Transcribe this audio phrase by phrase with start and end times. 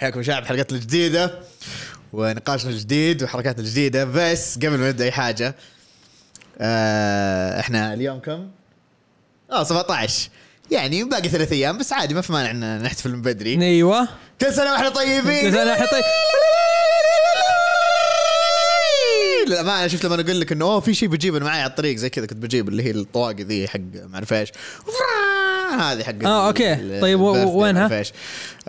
[0.00, 1.38] حياكم شعب حلقتنا الجديدة
[2.12, 4.04] ونقاشنا الجديد وحركاتنا الجديدة.
[4.04, 5.54] بس قبل ما نبدأ أي حاجة
[6.58, 8.50] آه إحنا اليوم كم؟
[9.52, 10.28] آه 17
[10.70, 13.62] يعني باقي ثلاث أيام بس عادي ما في مانع إن نحتفل من بدري.
[13.62, 14.08] أيوه
[14.40, 15.42] كل سنة وإحنا طيبين.
[15.42, 16.04] كل سنة وإحنا طيب.
[19.48, 21.96] لا ما أنا شفت لما أقول لك إنه أوه في شيء بجيبه معي على الطريق
[21.96, 24.48] زي كذا كنت بجيب اللي هي الطواقي ذي حق ما أعرف إيش.
[25.70, 26.72] هذه حق أوكي.
[26.72, 28.02] ال- طيب، وينها؟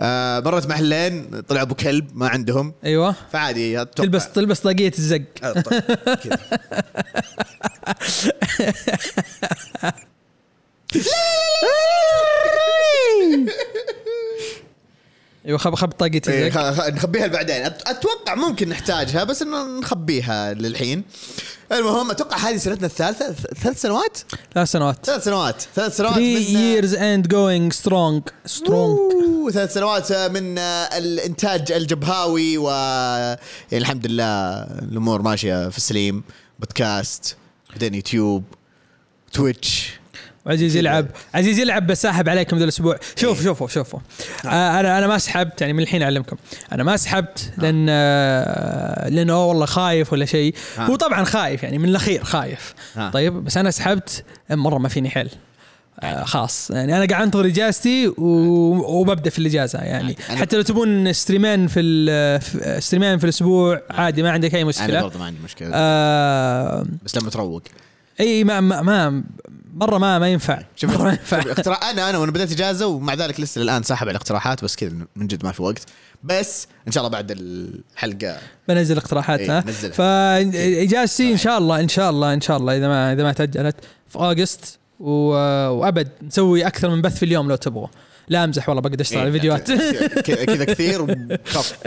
[0.00, 2.74] آه مرت محلين طلع أبو كلب ما عندهم.
[2.84, 3.14] أيوه.
[3.32, 5.22] فعادي تلبس تلبس طاقية الزق.
[5.44, 5.82] آه، طيب،.
[15.46, 16.88] أيوه خب خب طاقية إيه، الزق.
[16.88, 17.64] نخبيها بعدين.
[17.64, 21.04] أتوقع ممكن نحتاجها بس إنه نخبيها للحين.
[21.72, 24.18] المهم أتوقع هذه سنتنا الثالثة ثلاث سنوات؟
[24.54, 25.06] ثلاث سنوات.
[25.06, 28.32] ثلاث سنوات ثلاث سنوات 3 من and going strong.
[28.58, 28.72] Strong.
[28.72, 33.38] أوه، ثلاث سنوات من الإنتاج الجبهاوي و يعني
[33.72, 36.24] الحمد لله الأمور ماشية في السليم.
[36.58, 37.36] بودكاست
[37.70, 38.44] بعدين يوتيوب
[39.32, 40.01] تويتش
[40.46, 42.96] عزيز يلعب عزيز يلعب بساحب عليكم ذا الأسبوع.
[43.16, 44.00] شوف شوفوا شوفوا
[44.46, 46.36] آه أنا أنا ما سحبت يعني من الحين أعلمكم.
[46.72, 49.08] أنا ما سحبت لأن آه.
[49.08, 50.54] لأنه أوه والله خايف ولا شيء.
[50.76, 50.86] ها.
[50.86, 52.74] هو طبعا خايف يعني من الأخير خايف.
[52.96, 53.10] ها.
[53.10, 55.28] طيب بس أنا سحبت مرة ما فيني حيل.
[56.00, 60.16] آه خلاص يعني أنا قاعد أنتظر إجازتي وببدأ في الإجازة يعني.
[60.28, 61.80] حتى لو تبون streamين في
[62.80, 65.02] streamين في الأسبوع عادي ما عندك أي أنا مشكلة.
[65.02, 65.70] برضه ما عندي مشكلة.
[65.74, 66.86] آه.
[67.04, 67.62] بس لما تروق.
[68.20, 69.22] إي ما ما, ما
[69.74, 70.62] مرة ما ما ينفع.
[70.76, 71.38] شوف مرة ما ينفع.
[71.38, 74.92] اقتراح أنا أنا وأنا بديت أجازة ومع ذلك لسه الآن ساحب على الاقتراحات بس كذا
[75.16, 75.82] من جد ما في وقت.
[76.24, 78.36] بس إن شاء الله بعد الحلقة.
[78.68, 79.92] بنزل اقتراحات إيه، ها نزلها.
[79.92, 83.76] فاجازتي إن شاء الله إن شاء الله إن شاء الله إذا ما إذا ما تأجلت.
[84.08, 86.08] في اوغست و- وأبد.
[86.22, 87.86] نسوي أكثر من بث في اليوم لو تبغوا.
[88.28, 89.72] لا أمزح والله بقدر أشتغل على إيه، فيديوهات.
[90.20, 91.78] كذا كذا كثير وخف.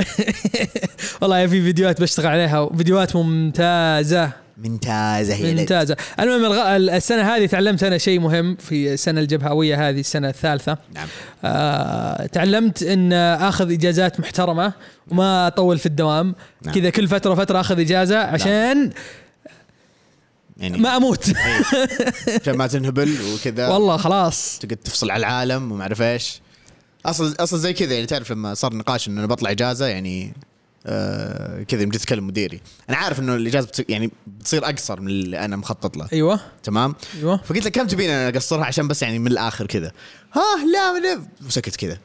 [1.22, 4.44] والله في فيديوهات بشتغل عليها وفيديوهات ممتازة.
[4.58, 5.56] ممتازة هي.
[5.56, 5.95] ممتازة.
[6.20, 10.77] المهم الغ- السنة هذه تعلمت أنا شيء مهم في السنة الجبهوية هذه السنة الثالثة.
[10.93, 11.08] نعم.
[11.45, 14.73] آه، تعلمت إن آخذ إجازات محترمة
[15.11, 16.36] وما أطول في الدوام.
[16.61, 16.76] نعم.
[16.76, 18.92] كذا كل فترة فتره آخذ إجازة عشان
[20.58, 21.26] يعني ما أموت.
[22.42, 23.67] عشان ما تنهبل وكذا.
[23.67, 24.60] والله خلاص.
[24.60, 26.42] تقعد تفصل على العالم وما أعرف إيش.
[27.05, 30.33] أصلا أصلا زي كذا يعني تعرف لما صار نقاش انه أنا بطلع إجازة يعني
[30.85, 32.61] آه كذا جيت اتكلم مديري.
[32.89, 36.07] أنا عارف إنه الإجازة بتصير يعني بتصير أقصر من اللي أنا مخطط له.
[36.13, 36.39] أيوه.
[36.63, 37.37] تمام؟ أيوه.
[37.37, 39.91] فقلت له كم تبين أنا أقصرها عشان بس يعني من الآخر كذا.
[40.33, 41.97] ها لا لا وسكت كذا.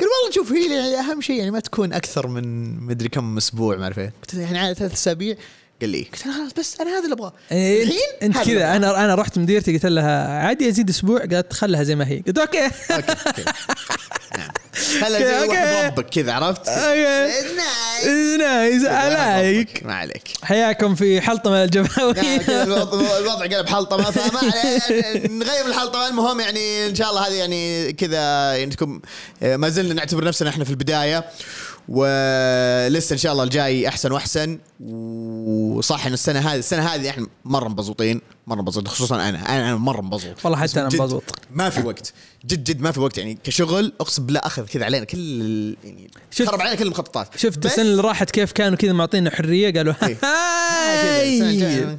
[0.00, 3.76] قال والله شوف هي يعني أهم شيء يعني ما تكون أكثر من مدري كم أسبوع
[3.76, 4.12] ما أعرف إيه.
[4.22, 5.36] قلت له يعني على ثلاث أسابيع
[5.80, 6.06] قال لي.
[6.12, 7.32] قلت له خلاص بس أنا هذا اللي أبغاه.
[7.52, 11.82] إيه، الحين أنت كذا أنا أنا رحت مديرتي قلت لها عادي أزيد أسبوع قالت خلها
[11.82, 12.20] زي ما هي.
[12.26, 12.64] قلت okay.
[12.64, 13.44] Okay okay.
[14.38, 14.50] نعم.
[15.02, 15.48] Okay، زي okay.
[15.48, 19.82] واحد ربك كذا عرفت؟ Nice nice عليك.
[19.86, 20.28] ما عليك.
[20.42, 22.40] حياكم في حلطمة لا، الجبهويه
[23.18, 24.40] الوضع قلب حلطمة فما
[25.28, 26.08] نغير الحلطمة.
[26.08, 29.00] المهم يعني إن شاء الله هذه يعني كذا يعني تكون
[29.42, 31.24] ما زلنا نعتبر نفسنا إحنا في البداية.
[31.88, 34.58] ولسه إن شاء الله الجاي أحسن وأحسن.
[34.80, 39.28] وصح إنه السنة هذه السنة هذه إحنا مرة مبسوطين مرة مبسوطين خصوصا أنا.
[39.28, 40.44] أنا أنا مرة مبسوط.
[40.44, 41.22] والله حتى جد مبسوط.
[41.50, 42.12] ما في وقت.
[42.46, 43.18] جد جد ما في وقت.
[43.18, 46.10] يعني كشغل أقسم بالله أخذ كذا علينا كل يعني
[46.46, 47.38] خرب علينا كل المخططات.
[47.38, 50.18] شفت السنة اللي راحت كيف كانوا كذا معطينا حرية؟ قالوا إيه.
[51.22, 51.98] السنة الجاية.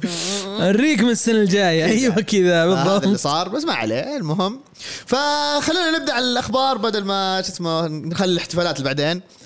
[0.58, 1.84] هاي أوريكم السنة الجاية.
[1.84, 4.16] أيوه كذا آه، هذا اللي بالضبط صار بس ما عليه.
[4.16, 4.60] المهم.
[5.06, 9.16] فخلونا نبدأ على الأخبار بدل ما شو اسمه نخلي الاحتفالات لبعدين.
[9.16, 9.39] آه،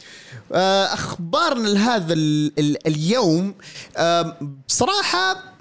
[0.53, 3.55] أخبارنا لهذا ال ال اليوم
[3.97, 4.37] آه،
[4.69, 5.55] بصراحة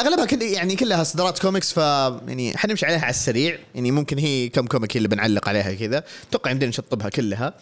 [0.00, 3.58] أغلبها كل يعني كلها اصدارات كوميكس ف يعني حنمشي عليها على السريع.
[3.74, 6.04] يعني ممكن هي كم comic اللي بنعلق عليها كذا.
[6.30, 7.54] أتوقع يمدينا نشطبها كلها.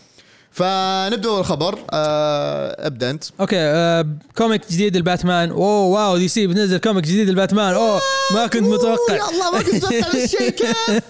[0.50, 1.78] فنبدأ أول خبر.
[1.90, 3.24] آه، أبدأ أنت.
[3.40, 4.06] Okay آه
[4.36, 5.50] comic جديد الباتمان.
[5.50, 7.74] أوه wow DC بتنزل comic جديد الباتمان.
[7.74, 8.00] أوه
[8.34, 9.28] ما كنت يا متوقع.
[9.30, 10.76] الله ما كنت متوقع الشيء كيف؟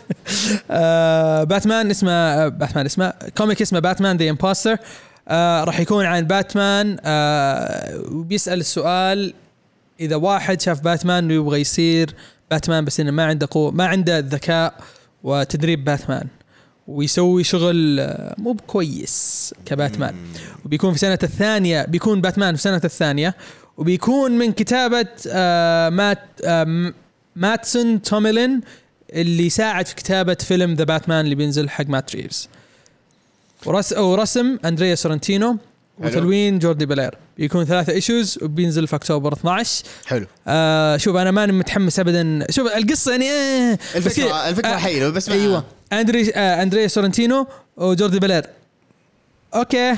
[0.71, 4.77] آه باتمان اسمه آه باتمان اسمه comic اسمه باتمان the imposter.
[5.29, 6.97] آه راح يكون عن باتمان.
[7.05, 9.35] آه وبيسأل السؤال
[10.01, 12.15] إذا واحد شاف باتمان ويبغى يصير
[12.51, 14.75] باتمان بس إنه ما عنده قوه ما عنده ذكاء
[15.23, 16.27] وتدريب باتمان
[16.87, 20.15] ويسوي شغل آه، مو بكويس كباتمان.
[20.65, 23.35] وبيكون في سنة الثانية بيكون باتمان في سنة الثانية
[23.77, 26.93] وبيكون من كتابة آه مات آه
[27.37, 28.61] ماتسون توميلين
[29.13, 32.49] اللي ساعد في كتابة فيلم the باتمان اللي بينزل حق مات ريفز
[33.69, 35.57] ورس ورسم أندريا سورنتينو.
[35.99, 40.27] وتلوين جوردي بلير بيكون ثلاثة issues وبينزل في أكتوبر 12 حلو.
[40.49, 42.47] آه شوف أنا ماني متحمس ابدا.
[42.51, 45.65] شوف القصة يعني آه الفكرة الفكرة آه حلوة بس أيوه.
[45.93, 48.47] اندري آه أندريا سورنتينو وجوردي بلير
[49.55, 49.95] okay.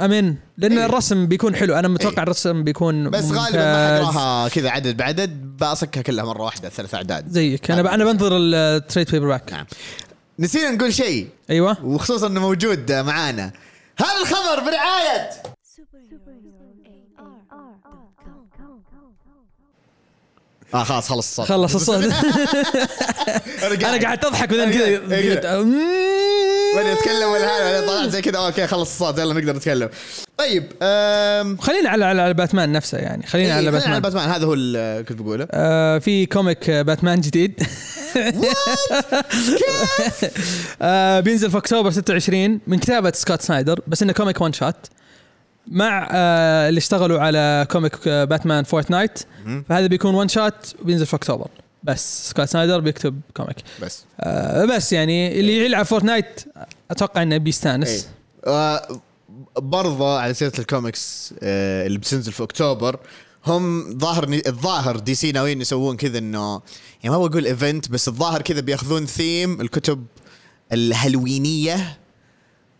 [0.00, 0.36] آمين.
[0.58, 0.86] لأن إيه.
[0.86, 1.74] الرسم بيكون حلو.
[1.74, 2.22] أنا متوقع إيه.
[2.22, 4.14] الرسم بيكون بس غالبا ما ممتاز.
[4.16, 4.96] حقراها كذا عدد.
[4.96, 7.28] بعدد بصكها كلها مرة واحدة ثلاث أعداد.
[7.28, 7.70] زيك.
[7.70, 9.66] أنا أنا بنظر ال trade paperback نعم.
[10.38, 11.28] نسينا نقول شيء.
[11.50, 11.84] أيوه.
[11.84, 13.52] وخصوصا إنه موجود معانا.
[13.98, 15.30] هذا الخبر برعاية.
[20.74, 21.46] آه خلاص خلص الصوت.
[21.46, 22.04] خلص الصوت.
[23.84, 25.34] أنا قاعد أضحك بعدين كذا كذا.
[25.34, 25.74] قلت، أمم.
[26.76, 28.38] وأنا أتكلم ولا هذا بعدين طلعت زي كذا.
[28.38, 29.88] okay خلص الصوت يلا نقدر نتكلم.
[30.38, 30.64] طيب.
[31.60, 33.26] خلينا على على على باتمان نفسه يعني.
[33.26, 34.00] خلينا إيه، على خلينا باتمان.
[34.02, 34.28] باتمان.
[34.30, 35.48] هذا هو اللي كنت بقوله.
[35.50, 37.62] آه في comic آه، باتمان جديد.
[40.82, 44.76] آه بينزل في أكتوبر 26 من كتابة سكوت سنايدر بس إنه comic one shot
[45.66, 49.64] مع آه اللي اشتغلوا على comic آه، باتمان فورتنايت مم.
[49.68, 51.48] فهذا بيكون one shot وبينزل في أكتوبر.
[51.84, 54.04] بس سكوت سنايدر بيكتب comic بس.
[54.20, 56.40] آه بس يعني اللي يلعب فورتنايت
[56.90, 57.88] أتوقع إنه بيستانس.
[57.88, 58.52] إيه.
[58.52, 59.00] آه
[59.56, 62.98] برضه على سيرة الكوميكس آه اللي بتنزل في أكتوبر
[63.46, 66.60] هم ظاهر الظاهر دي سي ناويين يسوون كذا إنه
[67.02, 70.06] يعني ما بقول event بس الظاهر كذا بياخذون ثيم الكتب
[70.72, 71.98] الهلوينيه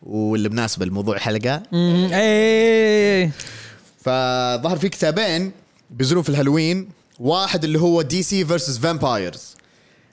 [0.03, 3.31] واللي مناسبه لموضوع الحلقة مم، إيه
[4.05, 5.53] فظهر في كتابين
[6.23, 6.89] في الهالوين.
[7.21, 9.41] واحد اللي هو دي سي versus vampires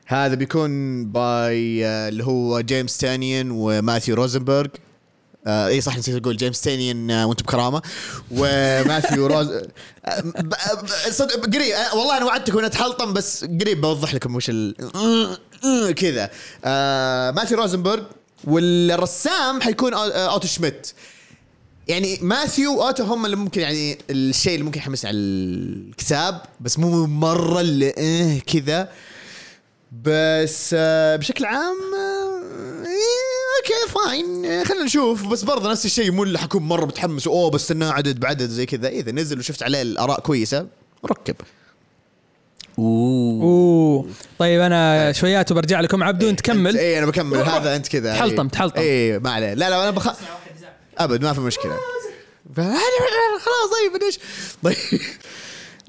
[0.06, 4.68] هذا بيكون by آه، اللي هو جيمس تاينيان وماثيو روزنبرغ.
[5.48, 6.38] آه اي صح نسيت أقول.
[6.38, 7.82] جيمس تاينيان آه وأنت بكرامة.
[8.32, 9.48] وماثيو روز
[10.06, 10.24] آه،
[11.10, 11.74] صدق قريب.
[11.94, 14.76] والله أنا وعدتكم اني أتحلطم بس قريب بوضح لكم وش ال
[15.96, 16.30] كذا.
[16.66, 18.04] آه ماثيو روزنبرغ
[18.44, 20.92] والرسام حيكون آه، أوتو شميت
[21.88, 27.06] يعني ماثيو وأوتو هم اللي ممكن يعني الشيء اللي ممكن يحمسني على الكتاب بس مو
[27.06, 28.90] مرة اللي آه كذا.
[30.04, 35.28] بس آه بشكل عام آه إيه okay fine خلينا نشوف.
[35.28, 38.66] بس برضه نفس الشيء مو اللي حكون مرة متحمس أوه بس إنه عدد بعدد زي
[38.66, 38.88] كذا.
[38.90, 40.68] إذا نزل وشفت عليه الآراء كويسة
[41.06, 41.36] ركب.
[42.80, 43.44] أوه.
[43.44, 44.08] أوه.
[44.40, 46.04] طيب أنا شويات وبرجع لكم.
[46.04, 46.78] عبدو أنت كمل.
[46.78, 47.38] اي أنا بكمل.
[47.38, 48.14] هذا أنت كذا.
[48.14, 48.50] تحلطم، إيه.
[48.50, 48.82] تحلطم.
[48.82, 49.54] اي ما عليه.
[49.54, 50.14] لا لا أنا بخ...
[50.98, 51.78] أبد ما في مشكلة.
[52.56, 52.60] ف-
[53.40, 54.20] خلاص طيب ليش
[54.64, 55.00] طيب.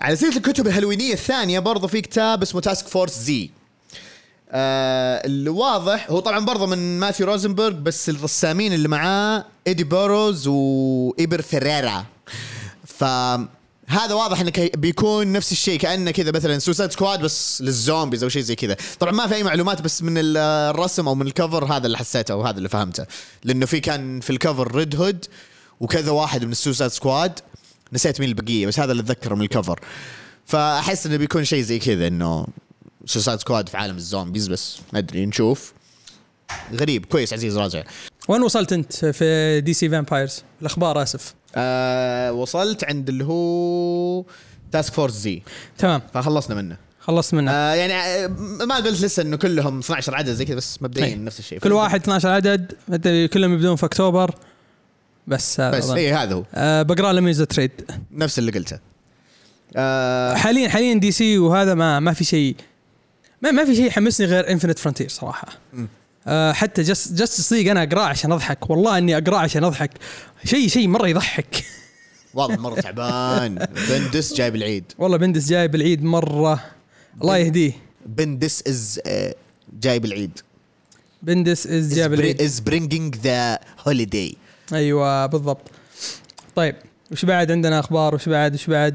[0.01, 3.51] على سيرة الكتب الهلوينيه الثانية برضو في كتاب اسمه task force z
[4.53, 10.47] آه اللي واضح هو طبعا برضه من ماثيو روزنبرغ بس الرسامين اللي معاه إيدي بوروز
[10.49, 12.05] وإيبر فيريرا.
[13.91, 18.29] فهذا واضح انه بيكون نفس الشيء كأنه كذا مثلا suicide squad بس لل zombies أو
[18.29, 18.77] شيء زي كذا.
[19.01, 20.37] طبعا ما في أي معلومات بس من ال-
[20.71, 23.07] الرسم أو من ال cover هذا اللي حسيته وهذا اللي فهمته.
[23.45, 25.25] لأنه في كان في ال cover red hood
[25.81, 27.39] وكذا واحد من ال suicide squad
[27.93, 29.81] نسيت مين البقية بس هذا اللي أتذكره من ال cover
[30.47, 32.47] فأحس إنه بيكون شيء زي كذا إنه
[33.07, 35.73] suicide squad في عالم ال zombies بس ما أدري نشوف.
[36.75, 37.83] غريب كويس عزيز راجع.
[38.29, 41.35] وين وصلت أنت في دي سي vampires الأخبار آسف.
[41.57, 44.25] آه وصلت عند اللي هو
[44.73, 45.43] task force z
[45.79, 46.03] تمام.
[46.15, 46.77] فخلصنا منه.
[47.01, 47.51] خلصت منه.
[47.51, 48.27] آه يعني آه
[48.67, 51.15] ما قلت لسه إنه كلهم 12 عدد زي كذا بس مبدئيا أي.
[51.15, 51.59] نفس الشيء.
[51.59, 52.73] كل واحد 12 عدد
[53.33, 54.35] كلهم يبدون في أكتوبر.
[55.27, 55.91] بس هذا بس.
[55.91, 56.45] اي هذا هو.
[56.55, 57.71] آه بقرأ ينزل trade
[58.13, 58.79] نفس اللي قلته.
[59.77, 62.57] آه حاليا حاليا دي سي وهذا ما ما في شيء
[63.43, 65.49] ما, ما في شيء يحمسني غير infinite frontier صراحة.
[65.73, 65.89] مم.
[66.27, 68.71] آه حتى justice league أنا اقراه عشان أضحك.
[68.71, 69.91] والله إني اقراه عشان أضحك.
[70.45, 71.65] شيء شيء مرة يضحك.
[72.35, 73.55] والله مرة تعبان.
[73.89, 74.85] بندس جايب العيد.
[74.99, 76.65] والله بندس جايب العيد مرة.
[77.23, 77.73] الله يهديه.
[78.07, 79.35] بندس is آه
[79.83, 80.39] جايب العيد.
[81.23, 84.37] بندس is جايب العيد is bringing the holiday
[84.73, 85.71] أيوه بالضبط.
[86.57, 86.77] طيب
[87.13, 88.95] وش بعد عندنا أخبار؟ وش بعد؟ وش بعد؟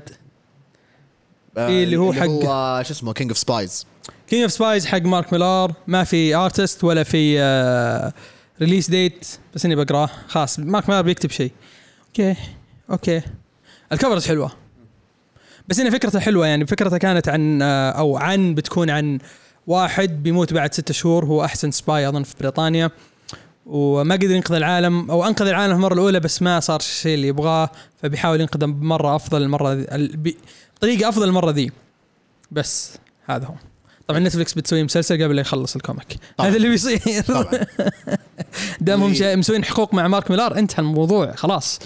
[1.57, 3.85] إيه اللي هو حق- هو شو اسمه king of spies
[4.27, 5.73] king of spies حق مارك ميلار.
[5.87, 8.13] ما في artist ولا في آه
[8.61, 10.09] release date بس إني بقرأه.
[10.27, 11.51] خلاص مارك ميلار بيكتب شيء.
[12.07, 12.35] okay
[12.91, 13.21] okay.
[13.91, 14.51] ال covers حلوة.
[15.67, 19.19] بس انها فكرته حلوة يعني فكرته كانت عن آه أو عن بتكون عن
[19.67, 22.91] واحد بيموت بعد ستة شهور هو أحسن spy أظن في بريطانيا.
[23.65, 27.69] وما قدر ينقذ العالم أو أنقذ العالم المرة الأولى بس ما صار الشيء اللي يبغاه.
[28.01, 30.35] فبيحاول ينقذه بمره أفضل المرة ذي ال- ب-
[30.81, 31.71] طريقة أفضل المرة ذي.
[32.51, 33.53] بس هذا هو.
[34.07, 36.15] طبعا Netflix بتسوي مسلسل قبل لا يخلص ال comic.
[36.41, 36.99] هذا اللي بيصير.
[38.81, 41.79] دامهم شا- مسوين حقوق مع مارك ميلار انتهى الموضوع خلاص.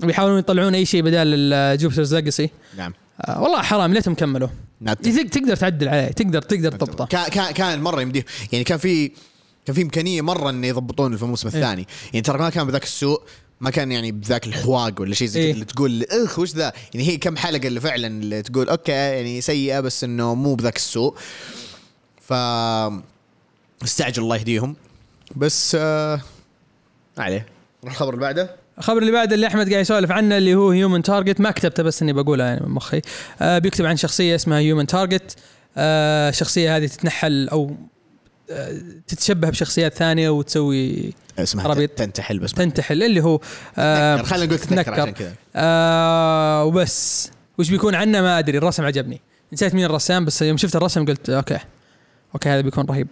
[0.00, 2.94] بيحاولون يطلعون أي شيء بدال Jupiter's Legacy نعم.
[3.20, 4.48] آه والله حرام ليتهم كملوا.
[4.80, 4.94] نعم.
[4.94, 7.06] تق- تقدر تعدل عليه تقدر تقدر تضبطه.
[7.06, 9.10] كان كان كان مرة يمديه يعني كان في
[9.66, 11.54] كان في إمكانية مرة انه يضبطون في الموسم إيه.
[11.56, 11.86] الثاني.
[12.12, 13.22] يعني ترى ما كان بذاك السوء.
[13.60, 15.52] ما كان يعني بذاك الحواق ولا شيء زي إيه.
[15.52, 19.40] اللي تقول أخ وش ذا؟ يعني هي كم حلقة اللي فعلا اللي تقول okay يعني
[19.40, 21.14] سيئة بس إنه مو بذاك السوء.
[22.20, 22.32] ف
[23.82, 24.76] استعجل الله يهديهم.
[25.36, 26.20] بس آه
[27.18, 27.46] عليه.
[27.82, 31.02] نروح الخبر اللي بعده؟ الخبر اللي بعده اللي أحمد قاعد يسولف عنه اللي هو Human
[31.02, 33.00] Target ما كتبته بس إني بقولها يعني من مخي.
[33.40, 35.36] آه بيكتب عن شخصية اسمها Human Target
[35.76, 37.76] آه الشخصيه هذه تتنحل أو
[39.06, 41.86] تتشبه بشخصيات ثانية وتسوي اسمها عربي.
[41.86, 43.40] تنتحل بس تنتحل اللي هو
[43.78, 44.22] آه.
[44.22, 44.92] خلينا نقول تتنكر.
[44.92, 49.20] عشان كذا آه وبس وش بيكون عنه ما أدري الرسم عجبني
[49.52, 51.58] نسيت مين الرسام بس يوم شفت الرسم قلت okay
[52.34, 53.08] okay هذا بيكون رهيب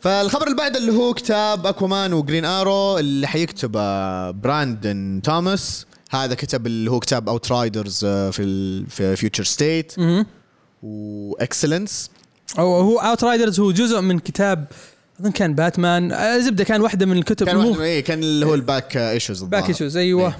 [0.00, 6.34] فالخبر اللي بعده اللي هو كتاب Aquaman و Green Arrow اللي حيكتبه براندن توماس هذا
[6.34, 9.94] كتب اللي هو كتاب Outsiders في في Future State.
[10.82, 12.10] و Excellence
[12.58, 14.66] أو هو Outsiders هو جزء من كتاب
[15.20, 18.46] اظن كان باتمان آه، زبدة كان واحدة من الكتب كان مو واحد إيه كان اللي
[18.46, 20.26] هو ال back issues back issues أيوه.
[20.26, 20.38] إيه.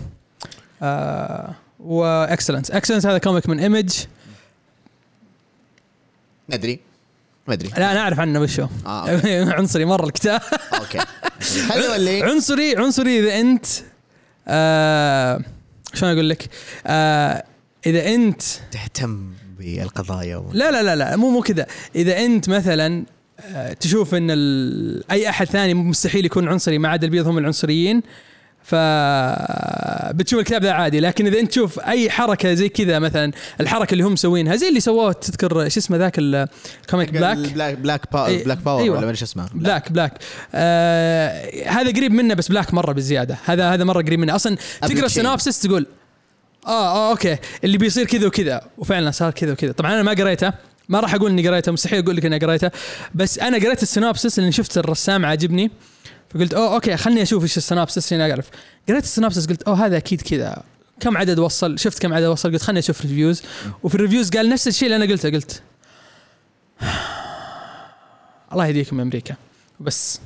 [0.82, 3.90] آه و Excellence Excellence هذا comic من Image
[6.48, 6.80] ما ادري
[7.48, 7.68] ما ادري.
[7.68, 10.40] لا أنا اعرف عنه وشو آه، عنصري مرة الكتاب.
[10.74, 10.98] okay.
[11.68, 13.66] خلينا نولي عنصري عنصري إذا أنت
[14.48, 15.40] آه
[15.94, 16.48] شلون أقول لك؟
[16.86, 17.44] آه
[17.86, 19.32] إذا أنت تهتم.
[19.76, 20.50] بالقضايا و...
[20.52, 21.66] لا لا لا لا مو مو كذا.
[21.96, 23.04] إذا أنت مثلا
[23.40, 25.04] آه، تشوف إن ال...
[25.10, 28.02] أي أحد ثاني مستحيل يكون عنصري ما عدا البيض هم العنصريين
[28.62, 28.74] ف
[30.14, 31.00] بتشوف الكتاب ذا عادي.
[31.00, 34.80] لكن إذا أنت تشوف أي حركة زي كذا مثلا الحركة اللي هم مسوينها زي اللي
[34.80, 38.42] سووه تذكر شو اسمه ذاك ال comic Black Black Black با...
[38.42, 38.98] Black Power أيوة.
[38.98, 40.12] ولا شو اسمه؟ Black Black
[40.54, 44.34] آه هذا قريب منه بس Black مرة بزياده هذا هذا مرة قريب منه.
[44.34, 45.06] أصلا تقرأ.
[45.06, 45.86] ال synopsis تقول
[46.68, 47.36] آه آه okay.
[47.64, 48.60] اللي بيصير كذا وكذا.
[48.78, 49.72] وفعلا صار كذا وكذا.
[49.72, 50.52] طبعا أنا ما قريته.
[50.88, 51.72] ما راح أقول إني قريته.
[51.72, 52.70] مستحيل أقول لك إني قريته.
[53.14, 55.70] بس أنا قريت ال synopsis لأن شفت الرسام عاجبني.
[56.34, 58.46] فقلت أوه okay خلني أشوف إيش ال synopsis عشان اعرف
[58.88, 60.62] قريت ال synopsis قلت أوه هذا أكيد كذا.
[61.00, 63.42] كم عدد وصل؟ شفت كم عدد وصل؟ قلت خلني أشوف reviews
[63.82, 65.30] وفي ال reviews قال نفس الشيء اللي أنا قلته.
[65.30, 65.62] قلت
[68.52, 69.34] الله يهديكم أمريكا.
[69.80, 70.20] بس.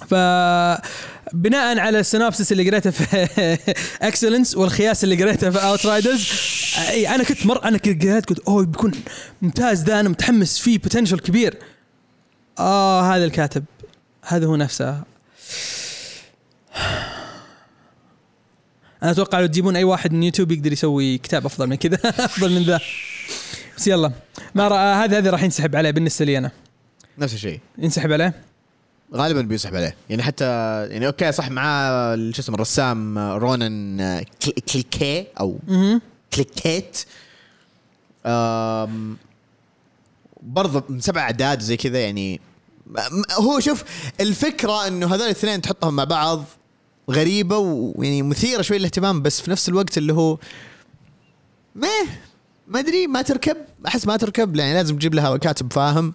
[0.00, 3.28] فبناء على ال synopsis اللي قريته في
[4.08, 6.28] Excellence والخياس اللي قريته في Outsiders
[6.88, 8.92] إي أنا كنت مر أنا كنت قريت قلت أوه بيكون
[9.42, 11.58] ممتاز ذا أنا متحمس فيه potential كبير.
[12.58, 13.64] آه هذا الكاتب
[14.26, 14.90] هذا هو نفسه.
[19.02, 22.52] أنا أتوقع لو تجيبون أي واحد من يوتيوب يقدر يسوي كتاب أفضل من كذا أفضل
[22.52, 22.80] من ذا.
[23.76, 24.12] بس يلا.
[24.54, 24.66] ما
[25.04, 26.50] هذا هذا راح ينسحب عليه بالنسبة لي أنا.
[27.18, 27.60] نفس الشيء.
[27.78, 28.49] ينسحب عليه؟
[29.14, 29.94] غالبا بيسحب عليه.
[30.10, 30.44] يعني حتى
[30.90, 33.98] يعني okay صح معاه شو اسمه الرسام رونان
[34.44, 35.58] كل- كليكي أو.
[36.34, 36.98] كليكيت.
[40.42, 42.40] برضه من سبع أعداد زي كذا يعني
[43.32, 43.84] هو شوف
[44.20, 46.44] الفكرة إنه هذول الاثنين تحطهم مع بعض
[47.10, 50.38] غريبة ويعني مثيرة شوي للاهتمام بس في نفس الوقت اللي هو
[51.74, 51.88] ما
[52.68, 56.14] ما أدري ما تركب أحس ما تركب يعني لازم تجيب لها كاتب فاهم.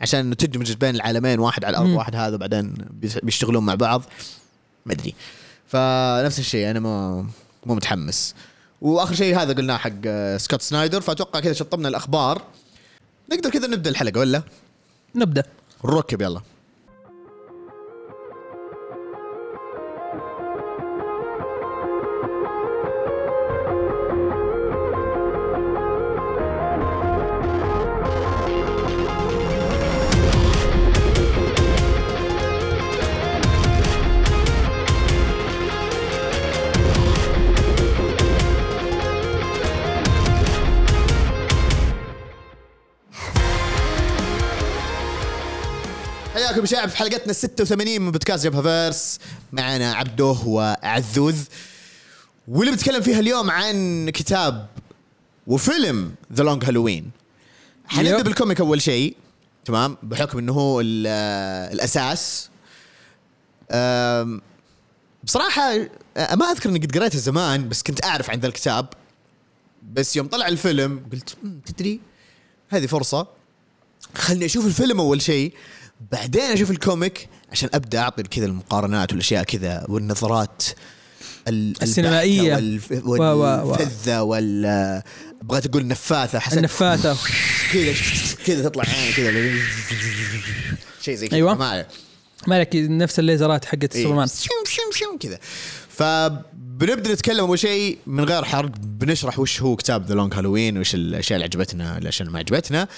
[0.00, 1.90] عشان إنه تدمج بين العالمين واحد على الأرض.
[1.90, 2.74] واحد هذا بعدين
[3.22, 4.02] بيشتغلون مع بعض.
[4.86, 5.14] ما أدري.
[5.66, 7.22] فنفس الشيء أنا مو
[7.66, 8.34] مو متحمس.
[8.80, 11.00] وآخر شيء هذا قلناه حق آه، سكوت سنايدر.
[11.00, 12.42] فأتوقع كذا شطبنا الأخبار.
[13.32, 14.42] نقدر كذا نبدأ الحلقة ولا؟
[15.14, 15.42] نبدأ.
[15.84, 16.40] نركب يلا.
[46.46, 49.18] حياكم يا شباب في حلقتنا 86 من بودكاست جبهة فيرس.
[49.52, 51.36] معنا عبده وعزوز
[52.48, 54.66] واللي بنتكلم فيها اليوم عن كتاب
[55.46, 57.10] وفيلم The Long Halloween
[57.88, 58.22] حنبدأ.
[58.22, 59.16] بال comic أول شيء.
[59.64, 61.06] تمام؟ بحكم إنه هو ال-
[61.72, 62.48] الأساس.
[65.24, 65.74] بصراحة
[66.16, 68.86] ما أذكر إني قد قريته زمان بس كنت أعرف عن ذا الكتاب.
[69.92, 72.00] بس يوم طلع الفيلم قلت "مم، تدري؟
[72.68, 73.26] هذه فرصة.
[74.14, 75.52] خلني أشوف الفيلم أول شيء.
[76.12, 80.62] بعدين أشوف ال comic عشان أبدأ أعطي كذا المقارنات والأشياء كذا والنظرات
[81.48, 82.58] ال- السينمائية.
[82.58, 85.02] البحتة والف- و- و- و- والفذة وال
[85.42, 87.16] بغيت أقول نفاثة حسيت النفاثة.
[87.72, 87.94] كذا
[88.46, 89.32] كذا تطلع عين كذا.
[91.02, 91.36] شيء زي كذا.
[91.36, 91.54] أيوة.
[91.54, 91.86] معي
[92.46, 94.02] مالك نفس الليزرات حقت إيه.
[94.02, 94.26] سوبرمان.
[94.26, 95.38] شم شم شم كذا.
[95.88, 97.40] فبنبدأ نتكلم.
[97.40, 101.44] أول شيء من غير حرق بنشرح وش هو كتاب The Long Halloween وش الأشياء اللي
[101.44, 102.88] عجبتنا الاشياء اللي ما عجبتنا.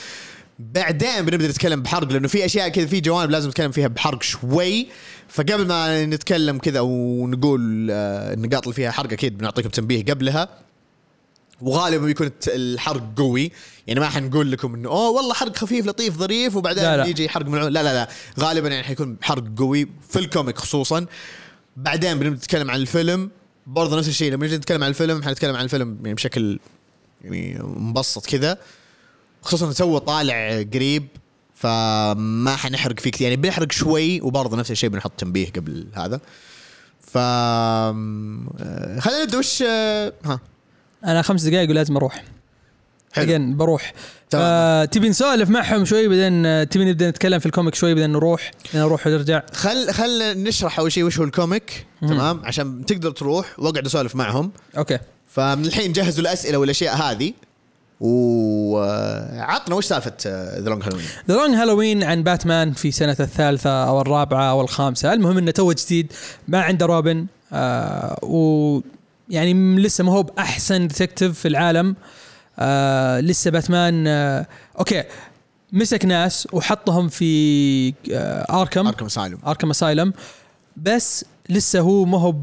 [0.58, 4.86] بعدين بنبدأ نتكلم بحرق لأنه في أشياء كذا في جوانب لازم نتكلم فيها بحرق شوي.
[5.28, 10.48] فقبل ما نتكلم كذا ونقول آه، النقاط اللي فيها حرق أكيد بنعطيكم تنبيه قبلها.
[11.60, 13.52] وغالبا بيكون الحرق قوي.
[13.86, 17.06] يعني ما حنقول لكم إنه أوه والله حرق خفيف لطيف ظريف وبعدين لا لا.
[17.06, 17.72] يجي حرق ملعون.
[17.72, 18.08] لا لا لا.
[18.40, 21.06] غالبا يعني حيكون حرق قوي في الكوميك خصوصا.
[21.76, 23.30] بعدين بنتكلم عن الفيلم.
[23.66, 26.58] برضه نفس الشيء لما نجي نتكلم عن الفيلم حنتكلم عن الفيلم يعني بشكل
[27.24, 28.58] يعني مبسط كذا.
[29.42, 31.06] خصوصا تو طالع قريب
[31.54, 36.20] فما حنحرق فيه كثير يعني بنحرق شوي وبرضه نفس الشيء بنحط تنبيه قبل هذا.
[37.00, 39.38] ف آه، خلينا نبدأ.
[39.38, 40.40] وش آه، ها.
[41.04, 42.24] أنا خمس دقائق ولازم أروح.
[43.12, 43.54] حلو.
[43.54, 43.92] بروح.
[44.34, 48.10] آه تبي نسولف معهم شوي بعدين آه، تبي نبدأ نتكلم في ال comic شوي بعدين
[48.10, 49.42] نروح؟ نروح ونرجع.
[49.52, 51.86] خل خل نشرح أول شيء وش هو ال comic.
[52.02, 52.08] مم.
[52.08, 54.52] تمام؟ عشان تقدر تروح واقعد اسولف معهم.
[54.76, 54.98] okay.
[55.26, 57.32] فمن الحين جهزوا الأسئلة والأشياء هذه.
[58.00, 60.12] وعطنا وش سالفة
[60.58, 65.12] ذا لونج هالوين ذا لونج هالوين عن باتمان في سنة الثالثة أو الرابعة أو الخامسة.
[65.12, 66.12] المهم أنه توه جديد
[66.48, 68.80] ما عنده روبن آه و
[69.28, 71.96] يعني لسه ما هو بأحسن detective في العالم.
[72.58, 74.46] آه لسه باتمان آه
[74.78, 75.04] okay
[75.72, 78.86] مسك ناس وحطهم في آه Arkham.
[78.86, 80.12] Arkham Asylum Arkham Asylum
[80.76, 82.34] بس لسه هو ما هو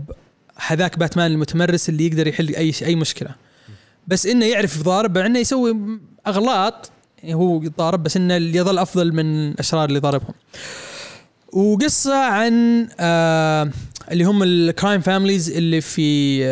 [0.68, 3.45] هذاك باتمان المتمرس اللي يقدر يحل أي أي مشكلة.
[4.08, 5.78] بس إنه يعرف يضارب إنه يسوي
[6.28, 6.92] أغلاط
[7.26, 10.34] هو يضارب بس إنه اللي يظل أفضل من الأشرار اللي ضاربهم.
[11.54, 13.72] وقصة عن آه
[14.12, 16.44] اللي هم ال crime families اللي في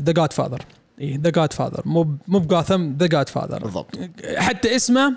[0.00, 0.62] The Godfather
[1.02, 3.98] The Godfather مو مو ب Gotham The Godfather بالضبط.
[4.36, 5.14] حتى اسمه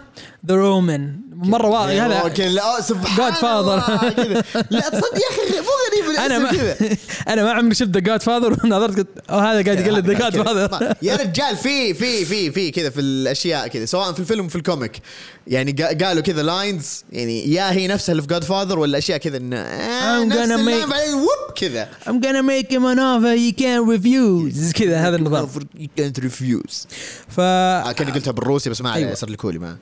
[0.48, 3.34] The Roman مرة واضح هذا okay لا سبحان.
[3.60, 4.44] الله كذا.
[4.70, 6.78] لا تصدق يا أخي مو غريب أنا ما كذا.
[7.34, 10.44] أنا ما عمري شفت The Godfather ونظرت قلت هذا قاعد يقلد The God كذا.
[10.68, 14.56] Father يا رجال في في في في كذا في الأشياء كذا سواء في الفيلم وفي
[14.56, 14.92] ال comic.
[15.48, 19.38] يعني قا- قالوا كذا lines يعني يا هي نفسها اللي في Godfather ولا أشياء كذا
[19.38, 21.90] انه آه، I'm نفس gonna make- ووب كذا.
[22.06, 24.74] I'm gonna make him an offer he can't refuse.
[24.74, 25.48] كذا هذا النظام.
[25.80, 26.86] You can't refuse.
[27.30, 29.16] ف آه، كأني قلتها بالروسي بس ما عليه أيوة.
[29.16, 29.78] صار لي كولي ما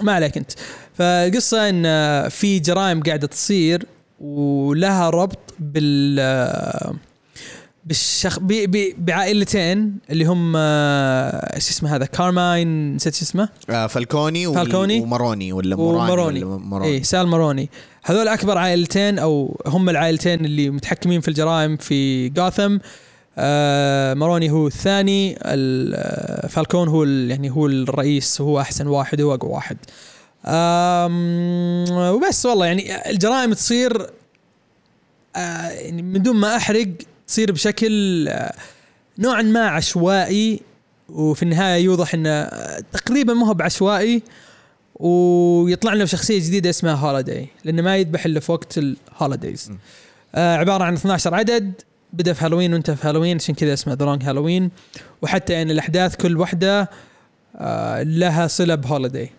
[0.00, 0.50] ما عليك أنت.
[0.94, 1.82] فالقصة إن
[2.28, 3.86] في جرائم قاعدة تصير
[4.20, 6.20] ولها ربط بال
[7.84, 8.46] بالشخ ب...
[8.52, 8.94] ب...
[8.98, 15.00] بعائلتين اللي هم آه، إيش اسمه هذا كارماين نسيت شو اسمه؟ آه، فالكوني وال- فالكوني
[15.00, 16.92] وماروني ولا موراني وماروني ولا ماروني.
[16.94, 17.70] اي سال ماروني.
[18.04, 22.80] هذول أكبر عائلتين أو هم العائلتين اللي متحكمين في الجرائم في جاثم آه
[24.14, 29.50] ماروني هو الثاني ال- آه، فالكون هو يعني هو الرئيس هو أحسن واحد هو اقوى
[29.52, 29.76] واحد
[32.14, 34.06] وبس والله يعني الجرائم تصير
[35.36, 36.88] آه يعني من دون ما أحرق
[37.26, 38.54] تصير بشكل آه
[39.18, 40.60] نوعا ما عشوائي
[41.08, 44.22] وفي النهاية يوضح إنه آه، تقريبا ما هو بعشوائي
[44.96, 49.70] ويطلع لنا بشخصية جديدة اسمها Holiday لأنه ما يذبح إلا في وقت ال holidays.
[50.34, 51.72] آه عبارة عن 12 عدد
[52.12, 54.70] بدأ في هالوين وانتهى في هالوين عشان كذا اسمه The Long Halloween
[55.22, 56.90] وحتى يعني الأحداث كل واحدة
[57.56, 59.30] آه لها صلة ب holiday.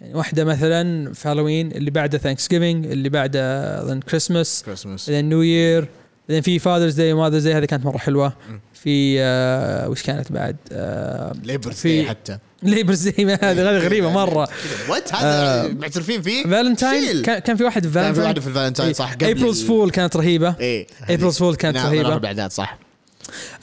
[0.00, 3.40] يعني واحدة مثلا في هالوين اللي بعده Thanksgiving اللي بعده
[3.82, 5.88] اظن Christmas Christmas بعدين New Year
[6.28, 8.32] بعدين في Father's Day و Mother's Day هذه كانت مرة حلوة.
[8.74, 12.38] في آه وش كانت بعد؟ آه Labor's في- Day حتى.
[12.62, 14.48] Labor's Day هذه هذه غريبة مرة.
[14.88, 15.16] what آه.
[15.16, 17.22] هذا معترفين فيه؟ فالنتاين.
[17.22, 20.56] كان في واحد في كان في فالنتاين في الفالنتاين صح قبل April's Fool كانت رهيبة.
[20.60, 22.08] إيه April's Fool كانت نعم، رهيبة.
[22.12, 22.78] أربع اعداد صح.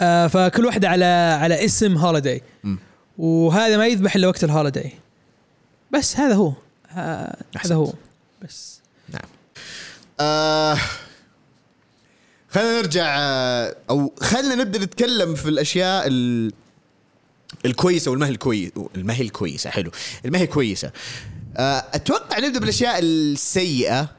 [0.02, 1.06] آه فكل واحدة على
[1.42, 2.42] على اسم holiday.
[3.18, 4.92] وهذا ما يذبح إلا وقت ال holiday
[5.92, 6.54] بس هذا هو.
[6.98, 7.94] آه هذا هو.
[8.44, 8.80] بس.
[10.20, 10.78] آه
[12.50, 16.52] خلينا نرجع آه، أو خلينا نبدأ نتكلم في الأشياء ال...
[17.66, 19.92] الكويسة الكويسه الما هي الكويسه حلو.
[20.26, 20.92] الما هي كويسة.
[21.58, 24.10] آه أتوقع نبدأ بالأشياء السيئة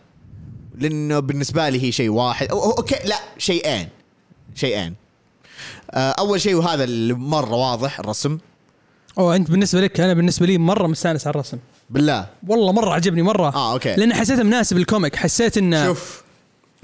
[0.79, 2.49] لأنه بالنسبة لي هي شيء واحد.
[2.49, 3.89] أو okay لا شيئين.
[4.55, 4.95] شيئين.
[5.91, 8.39] آه أول شيء وهذا اللي مره واضح الرسم.
[9.19, 11.59] أو أنت بالنسبة لك أنا بالنسبة لي مرة مستانس على الرسم.
[11.91, 12.27] بالله.
[12.49, 13.55] والله مرة عجبني مرة.
[13.55, 13.97] آه okay.
[13.97, 16.23] لأن حسيته مناسب ال comic حسيت انه شوف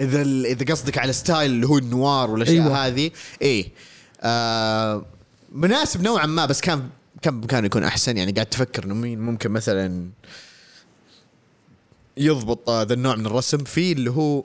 [0.01, 2.87] إذا إذا قصدك على style اللي هو ال noir والأشياء أيوة.
[2.87, 3.11] هذه
[3.43, 3.73] إيه.
[4.21, 5.05] آه
[5.53, 6.89] مناسب نوعا ما بس كان
[7.23, 8.17] كان كان يكون أحسن.
[8.17, 10.09] يعني قاعد تفكر إنه مين ممكن مثلا
[12.17, 13.59] يضبط آه، ذا النوع من الرسم.
[13.59, 14.45] في اللي هو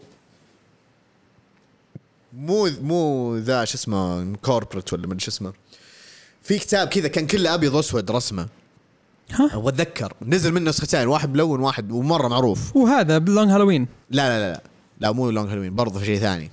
[2.34, 5.54] مو مو ذا شو اسمه كوربريت ولا من شو اسمه.
[6.44, 8.48] في كتاب كذا كان كله أبيض وأسود رسمه.
[9.32, 12.76] ها؟ وأتذكر نزل منه نسختين واحد ملون واحد ومرة معروف.
[12.76, 14.64] وهذا ب Long Halloween؟ لا لا لا لا.
[15.00, 16.52] لا مو Long Halloween برضه في شيء ثاني.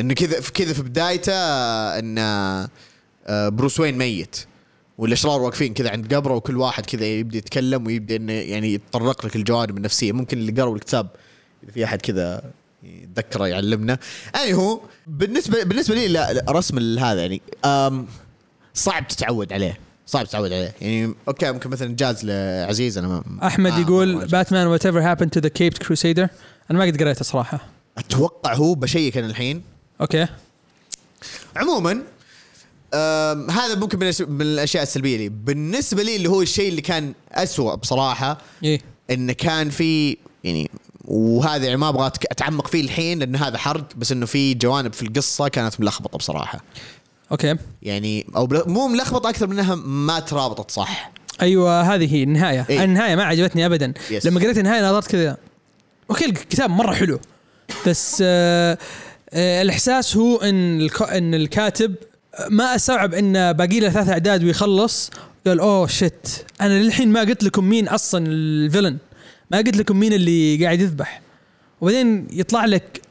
[0.00, 1.32] إنه كذا كذا في بدايته
[1.98, 2.68] ان آه،
[3.28, 4.36] بروس وين ميت.
[4.98, 9.36] والأشرار واقفين كذا عند قبره وكل واحد كذا يبدأ يتكلم ويبدأ إنه يعني يتطرق لك
[9.36, 10.12] الجوانب النفسية.
[10.12, 11.08] ممكن اللي قروا الكتاب
[11.62, 12.42] إذا في أحد كذا
[12.82, 13.98] يتذكره يعلمنا.
[14.36, 17.42] اني هو بالنسبة بالنسبة لي لا رسم هذا يعني
[18.74, 19.78] صعب تتعود عليه.
[20.06, 20.74] صعب تتعود عليه.
[20.80, 25.40] يعني okay ممكن مثلا جاز لعزيز أنا ما أحمد آه، يقول Batman Whatever Happened to
[25.40, 26.28] the Caped Crusader
[26.70, 27.60] أنا ما قد قريته صراحة.
[27.98, 29.62] أتوقع هو ب check أنا الحين.
[30.00, 30.26] okay.
[31.56, 32.02] عموما
[33.50, 33.98] هذا ممكن
[34.28, 35.28] من الأشياء السلبية لي.
[35.28, 38.80] بالنسبة لي اللي هو الشيء اللي كان أسوأ بصراحة إيه.
[39.10, 40.70] انه كان في يعني
[41.04, 45.02] وهذا يعني ما أبغى أتعمق فيه الحين لأن هذا حرق بس إنه في جوانب في
[45.02, 46.60] القصة كانت ملخبطة بصراحة.
[47.32, 47.56] okay.
[47.82, 52.66] يعني أو مو ملخبطة أكثر منها ما ترابطت صح؟ أيوه هذه هي النهاية.
[52.70, 52.84] إيه.
[52.84, 53.94] النهاية ما عجبتني ابدا.
[54.10, 54.26] yes.
[54.26, 55.36] لما قريت النهاية نظرت كذا.
[56.10, 57.20] okay الكتاب مرة حلو.
[57.86, 58.78] بس آه
[59.30, 60.88] آه الإحساس هو إن.
[61.00, 61.94] إن الكاتب
[62.50, 65.10] ما أستوعب إن باقي له ثلاث أعداد ويخلص.
[65.46, 68.96] قال أوه شت أنا للحين ما قلت لكم مين أصلا الفيلن
[69.50, 71.20] ما قلت لكم مين اللي قاعد يذبح.
[71.80, 73.02] وبعدين يطلع لك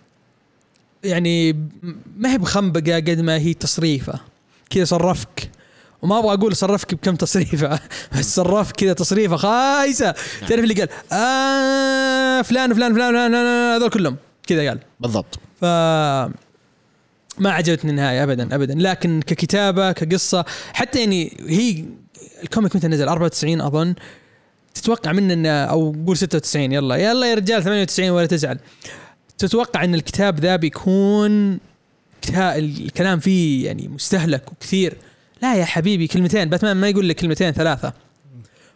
[1.04, 1.54] يعني
[2.18, 4.20] ما هي بخنبقة قد ما هي تصريفة.
[4.70, 5.50] كذا صرفك.
[6.02, 7.80] وما أبغى أقول صرفك بكم تصريفة
[8.20, 10.16] بس صرفك كذا تصريفة خايسة.
[10.48, 14.16] تعرف اللي قال آه فلان فلان فلان فلان فلان، هذول كلهم.
[14.48, 14.80] كذا قال.
[15.00, 15.40] بالضبط.
[15.62, 15.66] ف
[17.39, 18.73] ما عجبتني النهاية ابدا ابدا.
[18.78, 21.86] لكن ككتابة كقصة حتى يعني هي
[22.43, 23.95] الكوميك متى نزل؟ 94 أظن.
[24.73, 27.30] تتوقع منه إنه أو قول 96 يلا يلا.
[27.30, 28.60] يا رجال 98 ولا تزعل.
[29.38, 31.60] تتوقع إن الكتاب ذا بيكون
[32.38, 34.97] الكلام فيه يعني مستهلك وكثير.
[35.41, 36.50] لا يا حبيبي كلمتين.
[36.50, 37.93] باتمان ما يقول لك كلمتين ثلاثة.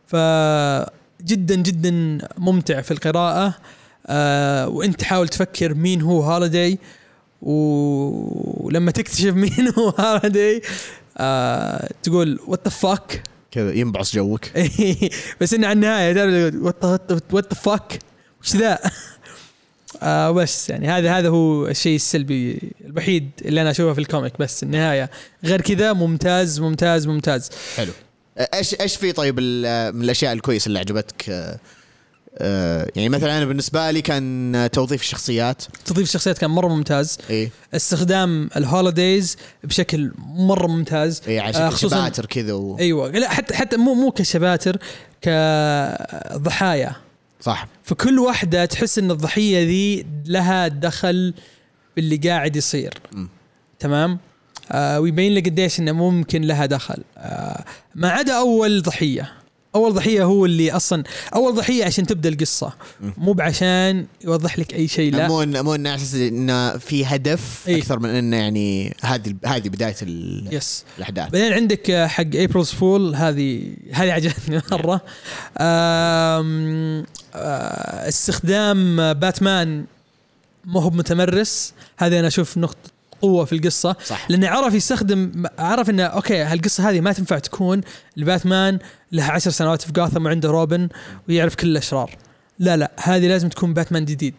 [0.07, 0.15] ف
[1.25, 3.53] جدا جدا ممتع في القراءة.
[4.07, 6.79] آه وإنت تحاول تفكر مين هو Holiday.
[7.41, 10.61] ولما تكتشف مين هو Holiday
[11.17, 14.45] آه تقول what the fuck كذا ينبعص جوك.
[15.41, 16.51] بس إنه على النهاية
[17.31, 17.99] what the fuck
[18.41, 18.79] وش ذا؟
[20.03, 24.33] آه بس يعني هذا هذا هو الشيء السلبي الوحيد اللي أنا أشوفه في ال comic.
[24.39, 25.09] بس النهاية
[25.43, 27.49] غير كذا ممتاز ممتاز ممتاز.
[27.77, 27.91] حلو.
[28.53, 29.39] إيش إيش في طيب
[29.95, 31.59] من الأشياء الكويسة اللي عجبتك؟ آه،
[32.95, 35.63] يعني مثلا أنا بالنسبة لي كان توظيف الشخصيات.
[35.85, 37.17] تضيف الشخصيات كان مرة ممتاز.
[37.29, 41.21] إيه استخدام الهوليديز بشكل مرة ممتاز.
[41.27, 42.77] إيه عشان آه، آه كذا و...
[42.79, 43.09] أيوه.
[43.09, 44.77] لا حتى حتى مو مو كشباتر
[45.21, 46.95] كضحايا.
[47.41, 47.67] صح.
[47.83, 51.33] فكل واحدة تحس إن الضحية ذي لها دخل
[51.95, 52.93] باللي قاعد يصير.
[53.11, 53.29] مم.
[53.79, 54.19] تمام؟
[54.71, 57.03] آه ويبين لك قديش إنه ممكن لها دخل.
[57.17, 57.65] آه
[57.95, 59.40] ما عدا أول ضحية.
[59.75, 61.03] أول ضحية هو اللي أصلا
[61.35, 62.73] أول ضحية عشان تبدأ القصة.
[63.01, 63.13] مم.
[63.17, 65.27] مو بعشان يوضح لك أي شيء لا.
[65.27, 67.77] مو إن- مو انه أساس انه في هدف إيه.
[67.77, 71.29] أكثر من انه يعني هذه هذه بداية ال- yes الأحداث.
[71.31, 75.01] بعدين عندك حق April's Fool هذه هذه عجبتني مرة.
[75.57, 77.05] آه،
[78.07, 79.85] استخدام باتمان
[80.65, 81.73] ما هو متمرس.
[81.97, 82.89] هذه أنا أشوف نقطة
[83.21, 84.31] قوة في القصة صح.
[84.31, 87.81] لأنه عرف يستخدم عرف إنه okay هالقصة هذه ما تنفع تكون
[88.17, 88.79] لباتمان
[89.11, 90.89] له عشر سنوات في جاثم وعنده روبن
[91.29, 92.15] ويعرف كل الأشرار.
[92.59, 94.33] لا لا هذه لازم تكون باتمان جديد.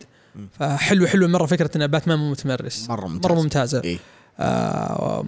[0.58, 2.86] فحلو حلو مرة فكرة إن باتمان مو متمرس.
[2.88, 3.80] مرة ممتاز مرة ممتازة.
[3.84, 3.98] إيه.
[4.40, 5.24] آه،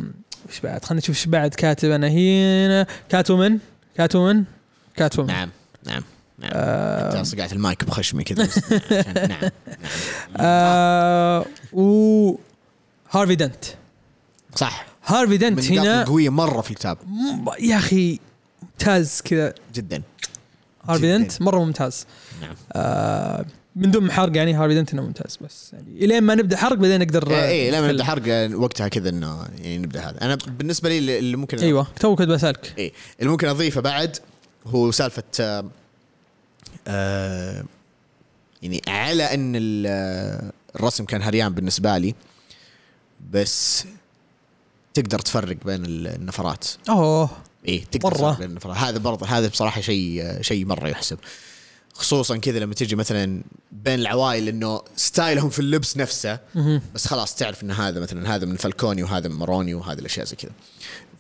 [0.49, 1.55] وش بعد؟ خلينا نشوف إيش بعد.
[1.55, 2.87] كاتب أنا هنا.
[3.09, 3.59] Catwoman.
[3.97, 4.45] Catwoman.
[4.97, 5.29] Catwoman.
[5.29, 5.51] نعم
[5.87, 6.03] نعم
[6.39, 6.51] نعم.
[6.55, 8.43] آه، صقعت المايك بخشمي كذا.
[8.49, 9.51] عشان- نعم.
[10.37, 12.35] آه و
[13.15, 13.65] هارفي دنت.
[14.55, 14.87] صح.
[15.07, 16.99] هارفي من دنت النقاط هنا القويه مرة في الكتاب.
[17.07, 18.19] م- يا أخي
[18.63, 19.55] ممتاز كذا.
[19.75, 20.03] جدا.
[20.89, 21.03] هارفي.
[21.19, 22.07] دنت مرة ممتاز.
[22.41, 22.55] نعم.
[22.73, 23.45] آه
[23.77, 25.73] من دون حرق يعني هارفي دنت إنه ممتاز بس.
[25.73, 27.91] يعني إلين ما نبدأ حرق بعدين نقدر إيه إيه، لما نتكلم.
[27.91, 30.23] نبدأ حرق وقتها كذا إنه يعني نبدأ هذا.
[30.23, 32.75] أنا بالنسبة لي اللي- اللي ممكن أيوه تو كنت بسألك.
[32.79, 34.17] إيه اللي ممكن أضيفه بعد
[34.67, 35.65] هو سالفة آه
[36.89, 37.65] آه
[38.63, 39.55] يعني على إن
[39.87, 42.15] آه، الرسم كان هريان بالنسبة لي.
[43.31, 43.85] بس
[44.95, 46.65] تقدر تفرق بين ال- النفرات.
[46.89, 47.31] أوه.
[47.69, 48.17] إيه تقدر مرة.
[48.33, 48.77] تفرق بين النفرات.
[48.77, 51.19] هذا برضه هذا بصراحة شيء شيء مرة يحسب.
[51.95, 56.39] خصوصا كذا لما تجي مثلا بين العوائل إنه ستايلهم في اللبس نفسه.
[56.95, 60.37] بس خلاص تعرف إن هذا مثلا هذا من فالكوني وهذا من ماروني وهذه الأشياء زي
[60.37, 60.53] كذا.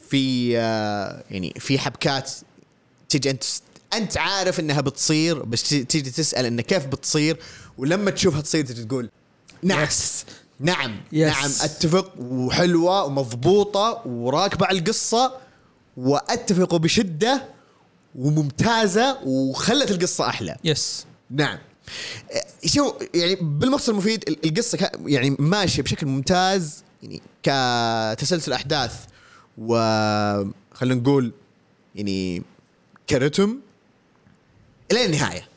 [0.08, 2.30] في آه، يعني في حبكات
[3.08, 3.44] تجي أنت
[3.94, 7.36] أنت عارف إنها بتصير بس تيجي تسأل انه كيف بتصير
[7.78, 9.10] ولما تشوفها تصير تجي تقول
[9.64, 10.24] yes
[10.60, 11.33] نعم yes.
[11.36, 15.32] نعم أتفق وحلوة ومضبوطة وراكبة على القصة
[15.96, 17.48] وأتفق بشدة
[18.14, 20.56] وممتازة وخلت القصة أحلى.
[20.64, 21.58] yes نعم.
[22.30, 28.94] إيه، شو يعني بالمقصد المفيد ال- القصة يعني ماشية بشكل ممتاز يعني كتسلسل أحداث
[29.58, 29.74] و
[30.74, 31.32] خلينا نقول
[31.94, 32.42] يعني
[33.10, 33.58] كرتم
[34.92, 35.48] إلى النهاية.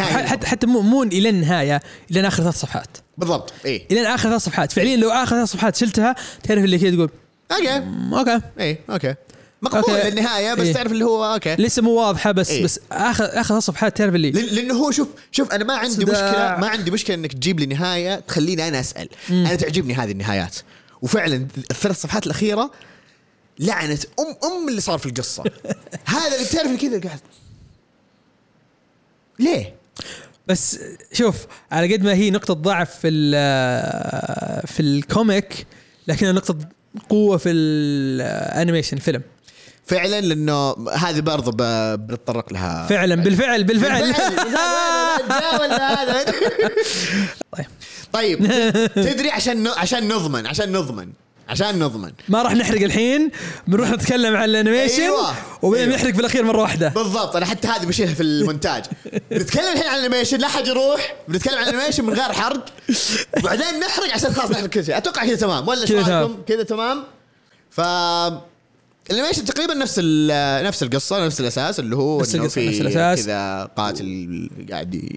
[0.00, 2.96] حتى حتى مو مو إلى النهاية إلى آخر ثلاث صفحات.
[3.18, 3.86] بالضبط إيه.
[3.90, 4.72] إلى آخر ثلاث صفحات.
[4.72, 7.10] فعليا لو آخر ثلاث صفحات شلتها تعرف اللي كذا تقول
[7.52, 7.78] okay.
[7.80, 8.40] "مم، okay.
[8.60, 9.14] إيه okay.
[9.62, 10.10] مقبول okay.
[10.10, 10.74] للنهاية بس إيه.
[10.74, 11.54] تعرف اللي هو okay.
[11.56, 12.64] لسه مو واضحة بس إيه.
[12.64, 16.28] بس اخر آخر صفحات تعرف اللي لأنه هو شوف شوف أنا ما عندي صداع.
[16.30, 19.08] مشكله ما عندي مشكلة إنك تجيب لي نهاية تخليني أنا أسأل.
[19.30, 19.46] مم.
[19.46, 20.56] أنا تعجبني هذه النهايات.
[21.02, 22.70] وفعلا الثلاث صفحات الأخيرة
[23.58, 25.44] لعنت ام أم اللي صار في القصة.
[26.06, 27.20] هذا اللي تعرف كذا قاعد
[29.40, 29.74] ليه؟
[30.46, 30.78] بس
[31.12, 31.36] شوف
[31.72, 35.66] على قد ما هي نقطة ضعف في ال- في ال comic
[36.08, 36.56] لكنها نقطة
[37.08, 39.22] قوة في ال animation الفيلم
[39.86, 41.52] فعلا لأنه هذه برضه
[41.96, 44.34] بنتطرق لها فعلا بالفعل بالفعل بالفعل.
[47.52, 47.66] طيب.
[48.12, 48.38] طيب
[48.94, 51.08] تدري عشان عشان نضمن عشان نضمن
[51.50, 53.30] عشان نضمن ما راح نحرق الحين
[53.66, 55.34] بنروح نتكلم عن ال animation أيوة.
[55.62, 56.00] وبعدين أيوة.
[56.00, 58.84] نحرق في الأخير مرة واحدة بالضبط أنا حتى هذه بشيلها في المونتاج
[59.30, 62.64] بنتكلم الحين عن ال animation لا حد يروح بنتكلم عن ال animation من غير حرق
[63.38, 66.42] وبعدين نحرق عشان خلاص نحرق كل شيء أتوقع كذا تمام ولا كذا تمام.
[66.48, 67.04] كذا تمام
[67.70, 67.80] ف
[69.10, 69.98] ال animation تقريبا نفس
[70.64, 73.24] نفس القصة نفس الأساس اللي هو نفس في نفس الأساس.
[73.24, 75.10] كذا قاتل قاعد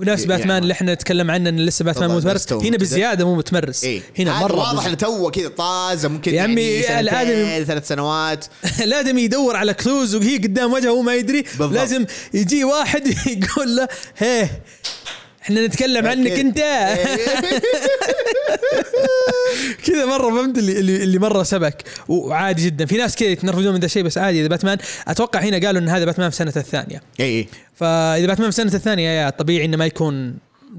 [0.00, 2.52] ونفس ي- باتمان يعني اللي إحنا نتكلم عنه انه لسه باتمان متمرس.
[2.52, 2.76] هنا كذا.
[2.76, 3.84] بزيادة مو متمرس.
[3.84, 4.02] إيه.
[4.18, 8.44] هنا مرة واضح إنه توه كذا طازة ممكن يا عمي، يعني سنتين، ثلاث سنوات.
[8.84, 11.42] الآدمي يدور على كلوز وهي قدام وجهه وهو ما يدري.
[11.42, 11.72] بالضبط.
[11.72, 14.62] لازم يجي واحد يقول له هيه
[15.50, 16.58] إحنا نتكلم عنك انت.
[19.86, 21.84] كذا مرة فهمت اللي اللي, مرة سبك.
[22.08, 22.86] وعادي جدا.
[22.86, 24.40] في ناس كذا يتنرفزون من ذا الشيء بس عادي.
[24.40, 27.02] إذا باتمان أتوقع هنا قالوا إن هذا باتمان في سنته الثانية.
[27.20, 27.48] إي إي.
[27.74, 30.34] فإذا باتمان في سنته الثانية يا طبيعي إنه ما يكون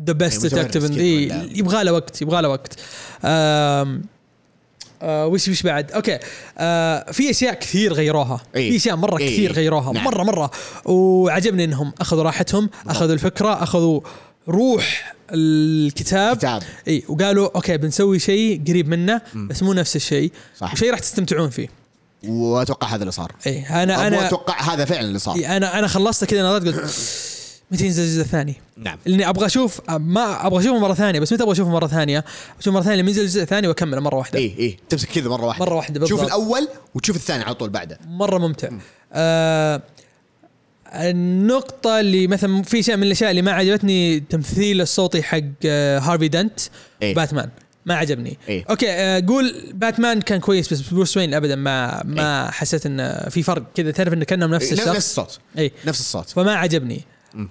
[0.06, 0.84] the best detective
[1.58, 2.80] يبغى له وقت يبغى له وقت.
[3.26, 4.02] آم،
[5.02, 6.20] آه وش وش بعد؟ okay.
[6.58, 8.42] آه في أشياء كثير غيروها.
[8.56, 8.70] إيه.
[8.72, 9.28] في أشياء مرة إيه.
[9.28, 9.94] كثير غيروها.
[9.94, 10.04] نعم.
[10.04, 10.52] مرة مرة.
[10.86, 14.02] وعجبني إنهم أخذوا راحتهم أخذوا الفكرة أخذوا
[14.50, 16.38] روح الكتاب.
[16.38, 16.64] كتاب.
[16.88, 20.32] إي وقالوا okay بنسوي شيء قريب منه بس مو نفس الشيء.
[20.58, 20.74] صح.
[20.74, 21.68] وشيء راح تستمتعون فيه.
[22.28, 23.32] وأتوقع هذا اللي صار.
[23.48, 25.36] إي أنا أنا أتوقع هذا فعلا اللي صار.
[25.36, 26.92] إيه، أنا أنا خلصت كذا نظرت قلت
[27.72, 28.98] متى ينزل الجزء الثاني؟ نعم.
[29.06, 32.26] لأني أبغى أشوف ما أبغى أشوفه مرة ثانية بس متى أبغى أشوفه مرة ثانية؟
[32.60, 34.40] أشوف مرة ثانية لما ينزل الجزء الثاني وأكمله مرة واحدة.
[34.40, 35.66] إي إي تمسك كذا مرة واحدة.
[35.66, 36.40] مرة واحدة تشوف بالضبط.
[36.40, 38.00] الأول وتشوف الثاني على طول بعده.
[38.08, 38.70] مرة ممتع.
[39.14, 39.82] آه
[40.94, 46.28] النقطة اللي مثلا في شيء من الأشياء اللي ما عجبتني تمثيل الصوتي حق آه هارفي
[46.28, 46.60] دنت
[47.02, 47.16] إيه.
[47.16, 47.50] باتمان.
[47.86, 48.38] ما عجبني.
[48.50, 48.66] إيه.
[48.70, 53.44] okay آه قول باتمان كان كويس بس بروس وين ابدا؟ ما ما حسيت انه في
[53.44, 53.92] فرق كذا.
[53.92, 55.40] تعرف انه كأنهم نفس إيه، الشخص؟ نفس الصوت.
[55.58, 56.30] اي نفس الصوت.
[56.30, 57.02] فما عجبني.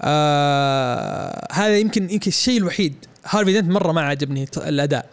[0.03, 5.07] آه هذا يمكن يمكن الشيء الوحيد هارفي دنت مرة ما عجبني الأداء.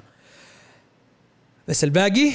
[1.68, 2.32] بس الباقي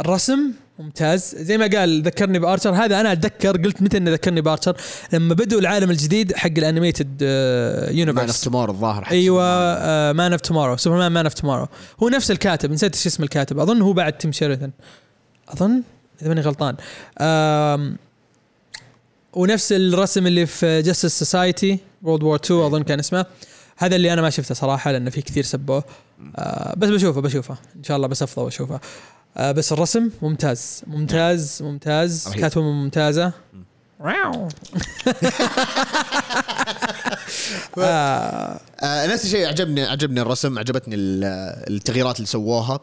[0.00, 1.34] الرسم ممتاز.
[1.38, 4.76] زي ما قال ذكرني بآرشر هذا أنا أتذكر قلت متى إنه ذكرني بآرشر؟
[5.12, 9.42] لما بدوا العالم الجديد حق ال animated Man of universe Tomorrow الظاهر أيوه
[10.12, 11.68] Man of Tomorrow Superman Man of Tomorrow
[12.02, 13.58] هو نفس الكاتب نسيت إيش اسم الكاتب.
[13.58, 14.72] أظن هو بعد تيم شيريدان
[15.48, 15.82] أظن؟
[16.22, 16.76] إذا ماني غلطان.
[19.32, 23.26] ونفس الرسم اللي في Justice Society World War 2 أظن كان اسمه.
[23.76, 25.84] هذا اللي أنا ما شفته صراحة لأنه في كثير سبوه.
[26.36, 27.56] آه بس بشوفه بشوفه.
[27.76, 28.80] إن شاء الله بسفضه واشوفه
[29.36, 30.82] آه بس الرسم ممتاز.
[30.86, 32.28] ممتاز ممتاز.
[32.28, 33.32] كاتبة ممتازة.
[34.00, 34.48] واو.
[37.78, 38.60] آه.
[38.82, 41.24] آه نفس الشيء عجبني عجبني الرسم عجبتني ال-
[41.74, 42.80] التغييرات اللي سووها.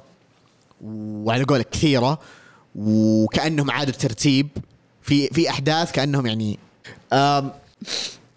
[0.82, 2.20] وعلى قولك كثيرة.
[2.76, 4.48] وكأنهم عادوا الترتيب
[5.02, 6.60] في في أحداث كأنهم يعني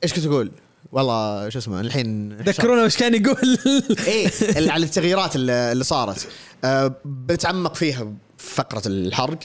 [0.04, 0.50] إيش كنت أقول؟
[0.94, 3.58] والله شو اسمه الحين ذكرونا وش كان يقول.
[4.06, 4.30] إيه
[4.72, 6.28] على التغييرات اللي صارت.
[6.64, 9.38] آه بنتعمق فيها في فقرة الحرق.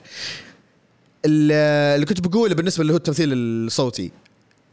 [1.25, 4.12] اللي كنت بقوله بالنسبة اللي هو التمثيل الصوتي.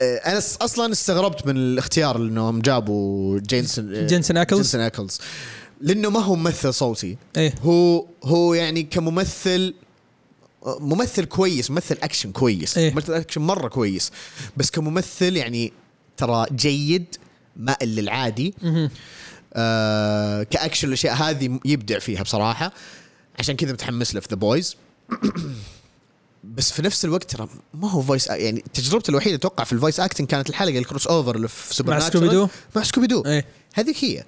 [0.02, 4.58] آه أنا أصلا استغربت من الاختيار انهم جابوا جينسن آه، جينسن أكلز.
[4.60, 5.20] جينسن أكلز.
[5.80, 7.16] لأنه ما هو ممثل صوتي.
[7.36, 7.54] إيه.
[7.62, 9.74] هو هو يعني كممثل
[10.66, 12.78] ممثل كويس ممثل أكشن كويس.
[12.78, 12.94] إيه.
[12.94, 14.12] ممثل أكشن مرة كويس.
[14.56, 15.72] بس كممثل يعني
[16.16, 17.16] ترى جيد
[17.56, 18.54] ما إلا العادي.
[19.54, 22.72] آه كأكشن الأشياء هذه يبدع فيها بصراحة.
[23.38, 24.76] عشان كذا متحمس له في The Boys
[26.44, 30.00] بس في نفس الوقت ترى ما هو voice يعني تجربتي الوحيدة أتوقع في ال voice
[30.00, 32.28] acting كانت الحلقة ال crossover اللي في سوبر مع natural.
[32.28, 33.44] سكوبي دو؟ مع سكوبي دو إيه.
[33.74, 34.24] هذيك هي.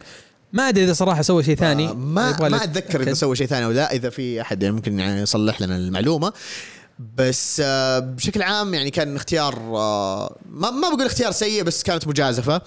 [0.52, 1.88] ما أدري إذا صراحة سوى شيء ثاني.
[1.88, 3.14] آه، ما ما أتذكر إذا.
[3.14, 3.92] سوى شيء ثاني أو لا.
[3.92, 6.32] إذا في أحد يعني ممكن يعني يصلح لنا المعلومة.
[7.16, 12.06] بس آه، بشكل عام يعني كان اختيار آه، ما ما بقول اختيار سيء بس كانت
[12.08, 12.62] مجازفة.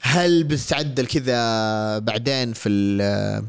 [0.00, 3.44] هل بتتعدل كذا بعدين في ال-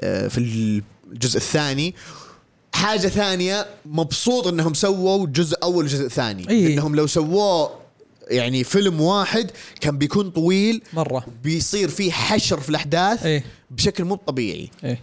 [0.00, 1.94] آه، في الجزء الثاني؟
[2.74, 6.66] حاجة ثانية مبسوط إنهم سووا جزء أول وجزء ثاني إيه.
[6.74, 7.70] انهم لو سووه
[8.28, 11.24] يعني فيلم واحد كان بيكون طويل مرة.
[11.44, 14.70] بيصير فيه حشر في الأحداث إيه بشكل مو طبيعي.
[14.84, 15.00] إيه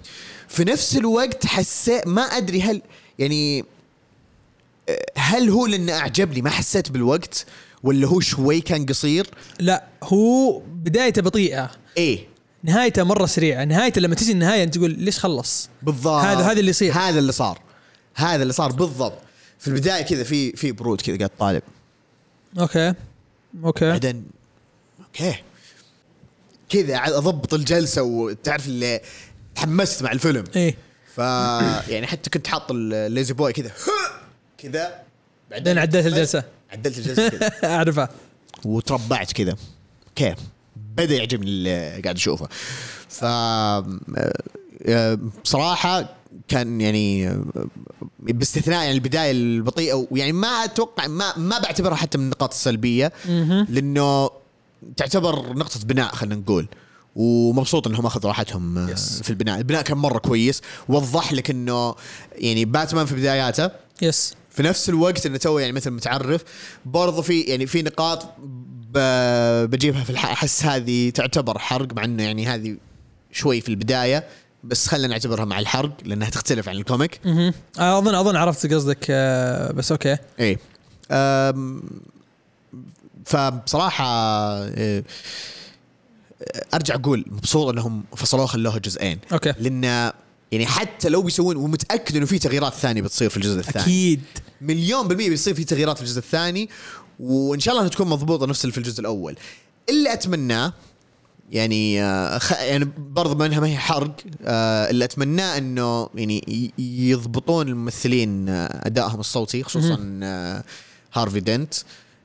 [0.47, 2.81] في نفس الوقت حسيت ما أدري هل
[3.19, 3.65] يعني
[5.17, 7.45] هل هو لأنه أعجبني ما حسيت بالوقت
[7.83, 9.27] ولا هو شوي كان قصير؟
[9.59, 11.71] لا هو بدايته بطيئة.
[11.97, 12.27] إيه.
[12.63, 13.63] نهايته مرة سريعة.
[13.65, 16.23] نهايته لما تجي النهاية أنت تقول ليش خلص؟ بالضبط.
[16.23, 16.93] هذا- هذا اللي يصير.
[16.93, 17.59] هذا اللي صار.
[18.15, 19.17] هذا اللي صار بالضبط.
[19.59, 21.63] في البداية كذا في في برود كذا قاعد طالب.
[22.59, 22.93] okay.
[23.63, 23.89] okay.
[23.89, 24.25] بعدين
[24.99, 25.35] okay.
[26.69, 29.01] كذا أضبط الجلسة وتعرف اللي
[29.55, 30.43] تحمست مع الفيلم.
[30.55, 30.75] إيه.
[31.15, 31.17] ف
[31.89, 33.71] يعني حتى كنت حاط ال La-Z-Boy كذا.
[34.61, 34.99] كذا
[35.51, 36.43] بعدين عدلت الجلسة.
[36.71, 37.51] عدلت الجلسة كذا.
[37.75, 38.09] أعرفها.
[38.65, 39.55] وتربعت كذا.
[40.07, 40.35] أوكي.
[40.95, 42.47] بدأ يعجبني اللي قاعد أشوفه.
[43.09, 43.23] ف
[44.85, 46.15] آه، بصراحة
[46.47, 47.43] كان يعني آه،
[48.19, 53.11] باستثناء يعني البداية البطيئة ويعني ما أتوقع ما ما بعتبرها حتى من النقاط السلبية
[53.69, 54.29] لأنه
[54.97, 56.67] تعتبر نقطة بناء خلينا نقول.
[57.15, 59.23] ومبسوط إنهم أخذوا راحتهم آه، Yes.
[59.23, 61.95] في البناء، البناء كان مرة كويس، وضح لك إنه
[62.35, 63.69] يعني باتمان في بداياته
[64.01, 66.43] yes في نفس الوقت إنه تو يعني مثل متعرف
[66.85, 68.27] برضو في يعني في نقاط
[68.93, 72.77] بجيبها في الح- أحس هذه تعتبر حرق مع إنه يعني هذه
[73.31, 74.23] شوي في البداية
[74.63, 77.19] بس خلينا نعتبرها مع الحرق لأنها تختلف عن ال comic.
[77.79, 80.17] آه، اظن أظن عرفت قصدك آه، بس okay.
[80.39, 80.57] إيه.
[81.11, 81.83] أم،
[83.25, 84.05] فبصراحة
[84.63, 85.03] إيه،
[86.73, 89.19] أرجع أقول مبسوط إنهم فصلوه خلوها جزئين.
[89.33, 89.53] okay.
[89.59, 90.11] لأن
[90.51, 93.85] يعني حتى لو بيسوون ومتأكد إنه في تغييرات ثانية بتصير في الجزء الثاني.
[93.85, 94.21] أكيد.
[94.61, 96.69] مليون بالمية بيصير في تغييرات في الجزء الثاني
[97.19, 99.35] وإن شاء الله تكون مضبوطة نفس اللي في الجزء الأول.
[99.89, 100.73] اللي اتمناه
[101.51, 102.51] يعني آه، خ...
[102.51, 104.11] يعني برضه ما إنها ما هي حرق
[104.45, 110.63] آه، اللي أتمناه إنه يعني يضبطون الممثلين آه، أدائهم الصوتي خصوصا آه،
[111.13, 111.73] هارفي دنت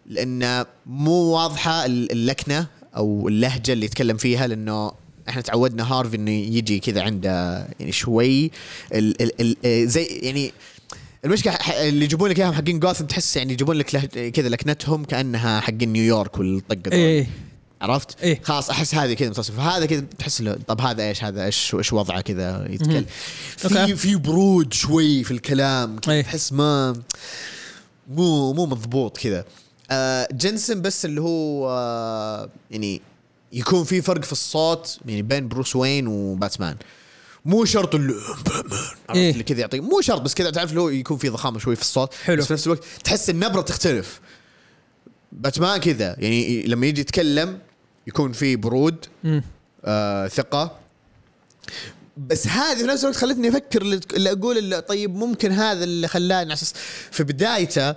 [0.07, 4.93] لأن مو واضحة ال- اللكنة أو اللهجة اللي يتكلم فيها لأنه
[5.29, 8.51] إحنا تعودنا هارفي إنه يجي كذا عنده يعني شوي
[8.95, 10.53] ال ال ال آه، زي يعني
[11.25, 13.87] المشكلة اللي يجيبون لك إياهم حقين جوثم تحس يعني يجيبون لك
[14.31, 16.93] كذا لكنتهم كأنها حقين نيويورك والطقة.
[16.93, 17.27] إيه
[17.81, 18.41] عرفت؟ إيه.
[18.43, 21.93] خلاص أحس هذه كذا متصل فهذا كذا تحس له طب هذا إيش هذا إيش إيش
[21.93, 23.07] وضعه كذا يتكلم
[23.57, 23.97] في.
[23.97, 26.23] في برود شوي في الكلام إيه.
[26.23, 27.03] تحس ما
[28.11, 29.45] مو مو مضبوط كذا
[29.91, 33.03] آه جنسن بس اللي هو آه يعني
[33.53, 36.77] يكون في فرق في الصوت يعني بين بروس وين وباتمان.
[37.45, 38.15] مو شرط اللي
[39.15, 39.31] إيه.
[39.31, 41.83] اللي كذا يعطيك مو شرط بس كذا تعرف اللي هو يكون في ضخامة شوي في
[41.83, 42.37] الصوت حلو.
[42.37, 44.21] بس في نفس الوقت تحس النبرة تختلف.
[45.33, 47.59] باتمان كذا يعني لما يجي يتكلم
[48.07, 49.43] يكون في برود مم.
[49.85, 50.79] آه ثقة.
[52.17, 56.35] بس هذه في نفس الوقت خلتني أفكر اللي, أقول اللي طيب ممكن هذا اللي خلاني
[56.35, 56.75] على أساس
[57.11, 57.95] في بدايته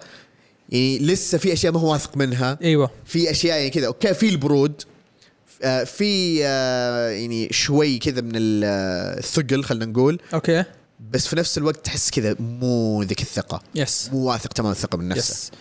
[0.69, 2.59] يعني لسه في أشياء ما هو واثق منها.
[2.62, 2.91] إيوه.
[3.05, 4.81] في أشياء يعني كذا okay في البرود.
[5.86, 10.19] في آه يعني شوي كذا من آه، الثقل خلينا نقول.
[10.34, 10.63] okay.
[11.12, 13.62] بس في نفس الوقت تحس كذا مو ذيك الثقة.
[13.75, 15.32] yes مو واثق تمام الثقة من نفسه.
[15.32, 15.51] yes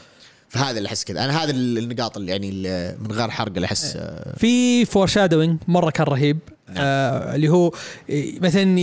[0.48, 1.24] فهذا اللي أحس كذا.
[1.24, 5.90] أنا هذا النقاط اللي يعني اللي من غير حرق اللي أحس آه، في foreshadowing مرة
[5.90, 6.38] كان رهيب.
[6.76, 7.72] آه اللي هو
[8.08, 8.80] إيه، مثلا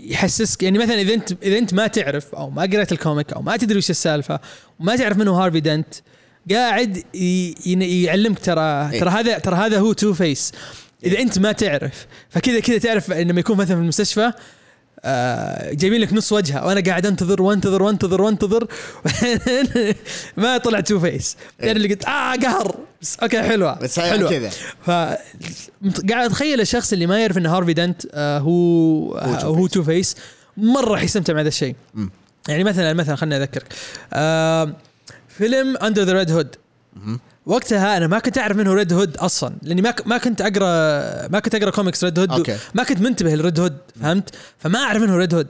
[0.00, 3.42] يحسسك يعني مثلا إذا أنت إذا أنت ما تعرف أو ما قريت ال comic أو
[3.42, 4.40] ما تدري وش السالفة
[4.80, 5.94] وما تعرف منه هارفي دنت
[6.50, 8.90] قاعد يعلمك ترى.
[8.92, 9.00] إيه.
[9.00, 10.52] ترى هذا ترى هذا هو Two-Face
[11.04, 14.32] إذا أنت ما تعرف فكذا كذا تعرف لما يكون مثلا في المستشفى
[15.06, 16.66] آه جايبين لك نص وجهه.
[16.66, 18.66] وأنا قاعد أنتظر وأنتظر وأنتظر وأنتظر.
[20.36, 22.74] ما طلع Two-Face يعني اللي قلت آه قهر.
[23.02, 23.78] بس okay حلوة.
[23.78, 24.30] بس هي حلوة.
[24.30, 24.48] كذا.
[24.82, 24.90] ف
[26.10, 30.16] قاعد أتخيل الشخص اللي ما يعرف ان هارفي دنت آه هو هو Two-Face
[30.56, 31.74] مرة حيستمتع مع هذا الشيء.
[32.48, 33.66] يعني مثلا مثلا خليني أذكرك.
[34.12, 34.72] آه
[35.38, 36.56] فيلم Under the Red Hood
[37.46, 41.40] وقتها أنا ما كنت أعرف منه Red Hood أصلا لأني ما ما كنت أقرأ ما
[41.40, 42.30] كنت أقرأ comics Red Hood.
[42.74, 45.46] ما كنت منتبه ل Red Hood فهمت فما أعرف منه Red Hood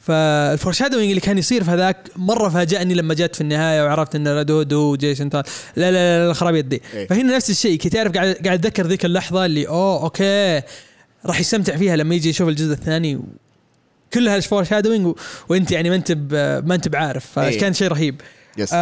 [0.00, 4.28] فال foreshadowing اللي كان يصير في هذاك مرة فاجأني لما جت في النهاية وعرفت إن
[4.28, 5.42] Red Hood هو جيسون لا
[5.76, 7.08] لا لا, لا خرابيط دي إيه.
[7.08, 10.62] فهنا نفس الشيء كي تعرف قاعد قاعد أتذكر ذيك اللحظة اللي أوه okay
[11.26, 13.20] راح يستمتع فيها لما يجي يشوف الجزء الثاني.
[14.14, 15.14] كلها ال foreshadowing.
[15.48, 16.12] وأنت يعني ما أنت.
[16.66, 17.58] ما أنت بعارف إيه.
[17.58, 18.20] فكان شيء رهيب
[18.58, 18.74] yes.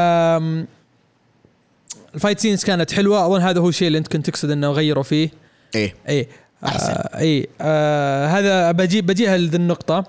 [2.14, 3.26] ال fight scenes كانت حلوة.
[3.26, 5.30] أظن هذا هو الشيء اللي أنت كنت تقصد إنه غيروا فيه.
[5.74, 5.94] إيه.
[6.08, 6.28] اي
[6.64, 6.90] أحسن.
[6.90, 10.04] آه اي آه هذا بجي بجيها لذي النقطة.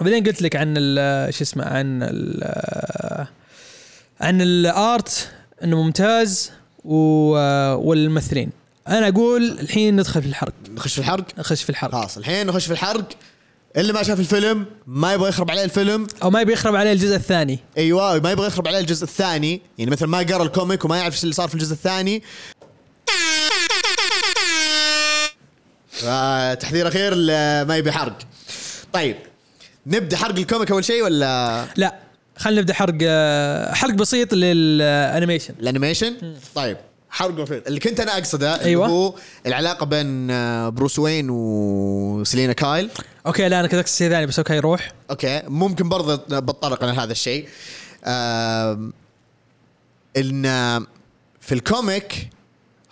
[0.00, 0.74] بعدين قلت لك عن
[1.30, 3.26] شو اسمه عن ال
[4.20, 5.30] عن ال art
[5.64, 6.50] إنه ممتاز
[6.84, 8.50] و- والممثلين.
[8.88, 10.52] أنا أقول الحين ندخل في الحرق.
[10.70, 11.92] نخش في الحرق؟ نخش في الحرق.
[11.92, 13.08] خلاص الحين نخش في الحرق.
[13.76, 16.06] اللي ما شاف الفيلم ما يبغى يخرب عليه الفيلم.
[16.22, 17.58] أو ما يبي يخرب عليه الجزء الثاني.
[17.78, 19.62] أيوه ما يبغى يخرب عليه الجزء الثاني.
[19.78, 22.22] يعني مثلا ما قرأ ال comic وما يعرف إيش اللي صار في الجزء الثاني.
[26.60, 27.14] تحذير أخير
[27.64, 28.18] ما يبي حرق.
[28.92, 29.16] طيب
[29.86, 31.94] نبدأ حرق ال comic أول شيء ولا؟ لا
[32.36, 35.54] خلينا نبدأ حرق آه، حرق بسيط لل animation.
[35.60, 36.76] ال animation؟ طيب.
[37.12, 38.86] حرق وفيل اللي كنت أنا أقصده اللي أيوة.
[38.86, 39.14] هو
[39.46, 42.90] العلاقة بين آه، بروس وين وسيلينا كايل.
[43.26, 44.92] okay لا أنا أقصد شيء ثاني بس okay روح.
[45.10, 45.42] okay.
[45.48, 47.48] ممكن برضه بتطرق لهذا الشيء.
[48.04, 48.92] آم،
[50.16, 50.42] إن
[51.40, 52.28] في ال comic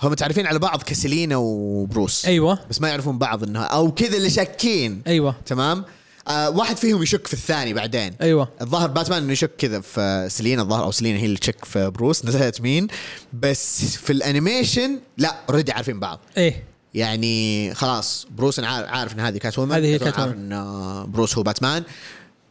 [0.02, 2.26] هم متعرفين على بعض كسيلينا وبروس.
[2.26, 2.58] أيوه.
[2.70, 5.02] بس ما يعرفون بعض إنها أو كذا اللي شاكين.
[5.06, 5.34] أيوه.
[5.46, 5.84] تمام؟
[6.28, 8.14] آه واحد فيهم يشك في الثاني بعدين.
[8.20, 8.48] أيوه.
[8.60, 12.24] الظاهر باتمان إنه يشك كذا في سيلينا الظاهر أو سيلينا هي اللي تشك في بروس
[12.24, 12.88] نسيت مين.
[13.32, 16.20] بس في ال animation لا already عارفين بعض.
[16.36, 16.64] إيه.
[16.94, 21.42] يعني خلاص بروس أنا عارف, إن هذه Catwoman هذه Cat عارف إن آه، بروس هو
[21.42, 21.82] باتمان.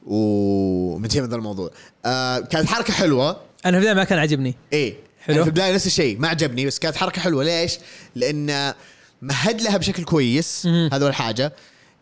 [0.06, 1.72] ومنتهي من ذا الموضوع.
[2.06, 3.30] آه كانت حركة حلوة.
[3.66, 4.56] أنا في البداية ما كان عاجبني.
[4.74, 4.94] إيه.
[5.22, 5.36] حلو.
[5.36, 7.44] حلو في البداية نفس الشيء ما عجبني بس كانت حركة حلوة.
[7.44, 7.78] ليش؟
[8.16, 8.74] لأن
[9.22, 10.68] مهد لها بشكل كويس.
[10.68, 11.54] هذا اول حاجة.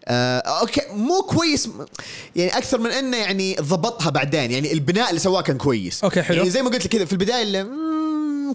[0.08, 1.70] آه، okay مو كويس.
[2.36, 4.52] يعني أكثر من إنه يعني ضبطها بعدين.
[4.52, 6.04] يعني البناء اللي سواه كان كويس.
[6.04, 6.38] okay، حلو.
[6.38, 7.68] يعني زي ما قلت لك كذا في البداية اللي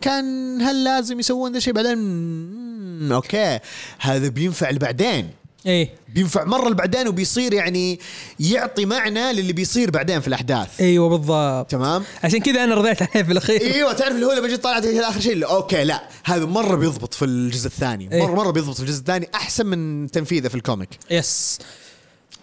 [0.01, 3.59] كان هل لازم يسوون ذا الشيء بعدين؟ okay.
[3.99, 5.31] هذا بينفع بعدين.
[5.67, 5.91] إيه.
[6.15, 8.01] بينفع مرة بعدين وبيصير يعني
[8.41, 10.81] يعطي معنى للي بيصير بعدين في الأحداث.
[10.81, 11.71] أيوه بالضبط.
[11.71, 13.61] تمام؟ عشان كذا أنا رضيت عليه في الأخير.
[13.61, 17.15] أيوه تعرف اللي هو لما جيت طلعت آخر شيء اللي okay لا هذا مرة بيضبط
[17.15, 18.13] في الجزء الثاني.
[18.13, 18.23] إيه.
[18.23, 20.89] مره مرة بيضبط في الجزء الثاني أحسن من تنفيذه في ال comic.
[21.11, 21.59] yes.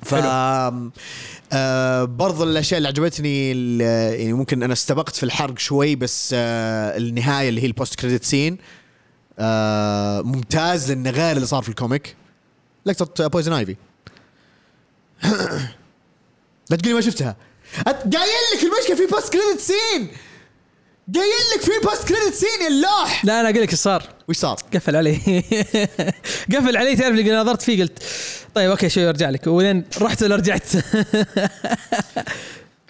[0.03, 0.15] ف
[1.53, 3.49] آه برضو الأشياء اللي عجبتني
[3.79, 8.57] يعني ممكن أنا استبقت في الحرق شوي بس آه النهاية اللي هي ال post-credit scene
[9.39, 12.15] آه ممتاز لأنه غير اللي صار في ال comic.
[12.85, 13.75] لقطه Poison Ivy
[16.69, 17.35] لا تقولي ما شفتها.
[17.85, 20.07] قايل لك المشكلة في post-credit scene
[21.15, 23.25] قايل لك في post-credit scene يا اللوح.
[23.25, 24.03] لا أنا أقول لك إيش صار.
[24.27, 25.15] وش صار؟ قفل علي.
[26.55, 27.99] قفل علي تعرف اللي نظرت فيه قلت
[28.55, 29.47] طيب okay شوي أرجع لك.
[29.47, 30.63] وبعدين رحت ولا رجعت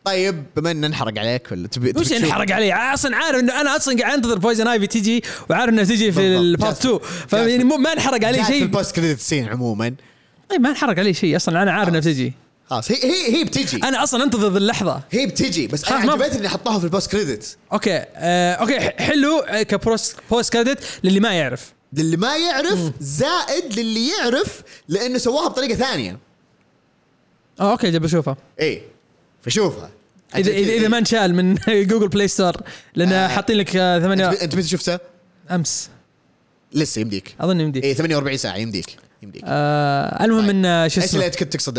[0.09, 3.99] طيب بما ان نحرق عليك ولا تبي وش؟ انحرق علي أصلا عارف إنه أنا أصلا
[4.01, 6.37] قاعد أنتظر Poison Ivy تجي وعارف انها تجي في.
[6.37, 8.63] ال part جات 2 في- فيعني ما انحرق علي جات في شيء.
[8.63, 9.93] ال post-credit scene عموما.
[10.49, 11.61] طيب ما انحرق علي شيء أصلا.
[11.63, 12.33] أنا عارف انها بتجي
[12.69, 13.77] خلاص هي هي هي بتجي.
[13.77, 15.01] أنا أصلا أنتظر اللحظة.
[15.11, 20.15] هي بتجي بس أنا عجبتني اني حطوها في ال post-credit okay آه okay حلو كبروست
[20.31, 21.73] post-credit للي ما يعرف.
[21.93, 26.17] للي ما يعرف زائد للي يعرف لأنه سواها بطريقة ثانية.
[27.59, 28.81] آه okay جب اشوفها إيه
[29.41, 29.89] فشوفها
[30.35, 32.53] اذا اذا إذا ما انشال من Google Play Store
[32.95, 33.27] لأن آه.
[33.27, 34.99] حاطين لك آه، ثمانية انت متى شفتها؟
[35.51, 35.89] أمس.
[36.73, 37.35] لسه يمديك.
[37.41, 38.97] أظن يمدي إيه 48 ساعة يمديك.
[39.23, 39.43] يمديك.
[39.45, 40.65] آه المهم طيب.
[40.65, 41.77] إن شو إيش اسمه؟ اللي انت كنت تقصد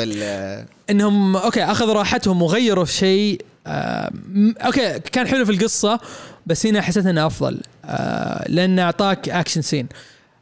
[0.91, 6.01] إنهم okay أخذوا راحتهم وغيروا في شيء آه okay كان حلو في القصة
[6.47, 9.89] بس هنا حسيت إنه أفضل آه لأنه أعطاك action scene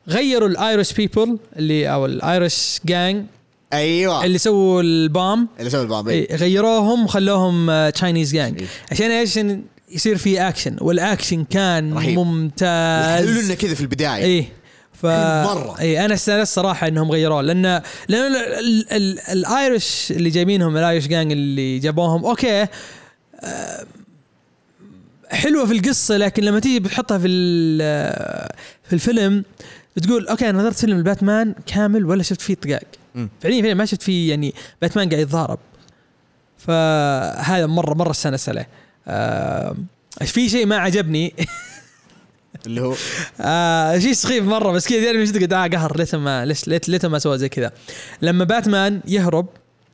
[0.09, 3.24] غيروا ال Irish people اللي أو ال Irish gang
[3.72, 6.30] أيوه اللي سووا ال bomb اللي سوى ال bomb إيه.
[6.30, 8.64] إيه، غيروهم وخلوهم Chinese gang.
[8.92, 12.18] عشان إيش عشان يصير في action وال action كان رهيب.
[12.18, 14.48] ممتاز حلو لنا كذا في البداية إيه
[14.92, 15.76] ف مرة.
[15.80, 17.62] اي أنا استانست صراحة إنهم غيروه لأن
[18.08, 22.66] لأن ال- ال- ال- ال Irish اللي جايبينهم ال Irish gang اللي جابوهم okay
[23.40, 23.86] آه،
[25.30, 28.48] حلوة في القصة لكن لما تيجي بتحطها في ال-
[28.84, 29.44] في الفيلم
[29.96, 32.82] بتقول okay أنا نظرت فيلم الباتمان كامل ولا شفت فيه طقاق.
[33.14, 35.59] فعليا فعليا ما شفت فيه يعني باتمان قاعد يتضارب.
[36.59, 38.68] فهذا مره مرة استانست عليه
[39.09, 39.76] آه،
[40.20, 41.34] في شيء ما عجبني.
[42.66, 42.94] اللي هو؟
[43.40, 47.09] آه شيء سخيف مرة بس كذا يعني تقعد آه قهر ليته ما ليش ليت ليته
[47.09, 47.72] ما سوى زي كذا.
[48.22, 49.46] لما باتمان يهرب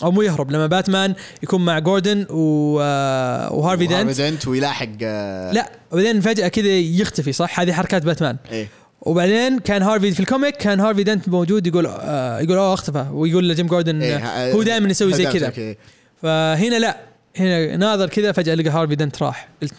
[0.02, 4.20] أو مو يهرب لما باتمان يكون مع جوردن و آه وهارفي دنت.
[4.20, 8.36] دنت ويلاحق آه، لا وبعدين فجأة كذا يختفي صح؟ هذه حركات باتمان.
[8.52, 8.68] إيه.
[9.06, 13.06] وبعدين كان هارفي في ال comic كان هارفي دنت موجود يقول آه يقول اوه اختفى.
[13.12, 15.76] ويقول لجيم جوردن إيه، آه هو دائما يسوي زي كذا.
[16.22, 16.96] فهنا لا
[17.36, 19.48] هنا ناظر كذا فجأة لقى هارفي دنت راح.
[19.62, 19.74] قلت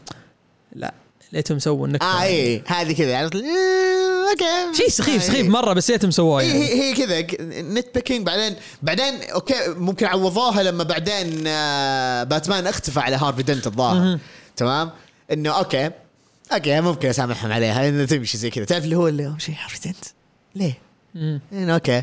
[0.75, 0.93] لا
[1.33, 3.39] ليتهم سووا النكته آه إيه هذه كذا عرفت آه،
[4.31, 4.77] okay.
[4.77, 5.49] شيء سخيف آه، سخيف إيه.
[5.49, 6.63] مرة بس ليتهم سووه هي يعني.
[6.63, 13.15] هي هي كذا nitpicking بعدين بعدين okay ممكن عوضوها لما بعدين آه، باتمان اختفى على
[13.15, 14.19] هارفي دنت الظاهر.
[14.55, 14.89] تمام؟
[15.31, 15.89] إنه okay.
[16.53, 18.65] okay ممكن اسامحهم عليها انه تمشي زي كذا.
[18.65, 20.05] تعرف اللي هو اللي شيء هارفي دنت
[20.55, 20.73] ليه؟
[21.15, 21.41] مم.
[21.53, 22.01] إنه okay.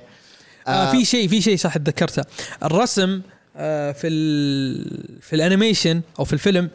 [0.68, 2.24] آه في شيء في شيء صح تذكرته.
[2.62, 3.20] الرسم
[3.56, 6.70] آه في ال في ال animation أو في الفيلم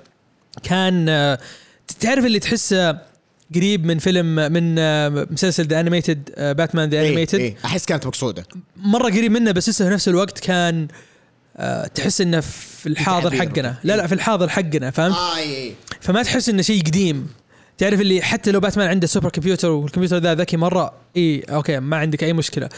[0.64, 1.40] كان آه
[2.00, 2.98] تعرف اللي تحسه
[3.56, 8.08] قريب من فيلم من آه مسلسل the animated Batman the إيه animated إيه أحس كانت
[8.08, 8.44] مقصودة.
[8.78, 10.88] مرة قريب منه بس لسه في نفس الوقت كان
[11.58, 13.36] آه تحس إنه في الحاضر.
[13.36, 13.76] حقنا.
[13.84, 17.28] لا لا في الحاضر حقنا فهمت آه اي فما تحس إنه شيء قديم.
[17.78, 22.24] تعرف اللي حتى لو باتمان عنده supercomputer والكمبيوتر ذا ذكي مرة إي okay ما عندك
[22.24, 22.70] أي مشكلة.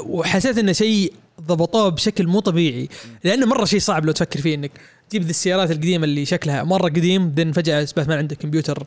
[0.00, 2.88] وحسيت إنه شيء ضبطوه بشكل مو طبيعي.
[3.24, 4.70] لأنه مرة شيء صعب لو تفكر فيه إنك
[5.10, 8.86] تجيب ذي السيارات القديمة اللي شكلها مرة قديم بعدين فجأة باتمان عنده كمبيوتر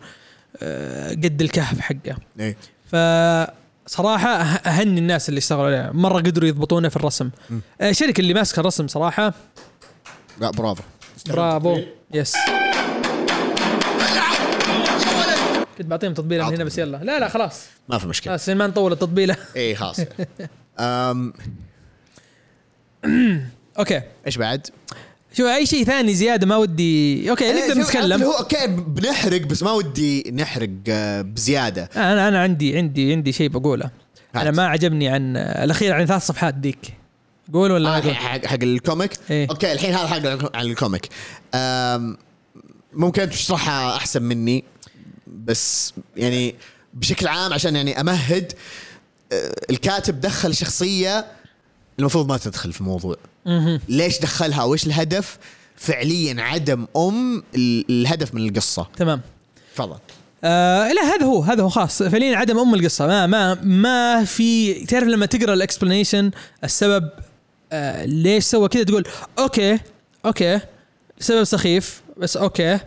[0.64, 2.18] آه، قد الكهف حقه.
[2.40, 2.58] إيه.
[2.86, 5.92] فصراحه أه- أهني الناس اللي اشتغلوا عليها.
[5.92, 7.30] مرة قدروا يضبطونه في الرسم.
[7.50, 7.60] م.
[7.82, 9.34] آه، الشركة اللي ماسكة الرسم صراحة.
[10.42, 10.84] لا برافو.
[11.30, 11.80] برافو.
[12.14, 12.34] yes
[15.84, 16.98] كنت بعطيهم تطبيله من هنا بس يلا.
[17.04, 17.66] لا لا خلاص.
[17.90, 18.38] ما في مشكلة.
[18.38, 19.36] خلاص ما نطول التطبيلة.
[19.56, 20.00] اي خلاص.
[20.80, 21.34] أم.
[23.80, 24.02] okay.
[24.28, 24.68] إيش بعد؟
[25.34, 28.24] شوف أي شيء ثاني زيادة ما ودي okay أنا نقدر نتكلم.
[28.24, 31.90] هو okay بنحرق بس ما ودي نحرق آه، بزيادة.
[31.96, 33.90] أنا أنا عندي عندي عندي شيء بقوله.
[34.36, 34.52] أنا.
[34.52, 36.94] ما عجبني عن الأخير عن ثلاث صفحات ديك.
[37.54, 39.50] قول ولا آه، حق حق ال comic؟ إيه.
[39.50, 41.10] okay الحين هذا حق عن ال comic
[42.94, 44.64] ممكن تشرحها أحسن مني؟
[45.34, 46.56] بس يعني
[46.94, 48.54] بشكل عام عشان يعني أمهد
[49.32, 51.26] آه، الكاتب دخل شخصية
[52.00, 53.16] المفروض ما تدخل في الموضوع.
[53.90, 55.38] ليش دخلها؟ وإيش الهدف؟
[55.76, 58.88] فعليا عدم أم ال- الهدف من القصة.
[58.98, 59.22] تمام.
[59.76, 59.98] تفضل.
[60.44, 62.04] آه لا هذا هو هذا هو خاص.
[62.04, 63.08] فعليا عدم أم القصة.
[63.08, 66.32] ما ما ما في تعرف لما تقرأ ال explanation
[66.64, 67.10] السبب
[67.72, 69.04] آه ليش سوى كذا؟ تقول
[69.40, 69.80] okay
[70.26, 70.60] okay
[71.20, 72.80] سبب سخيف بس okay.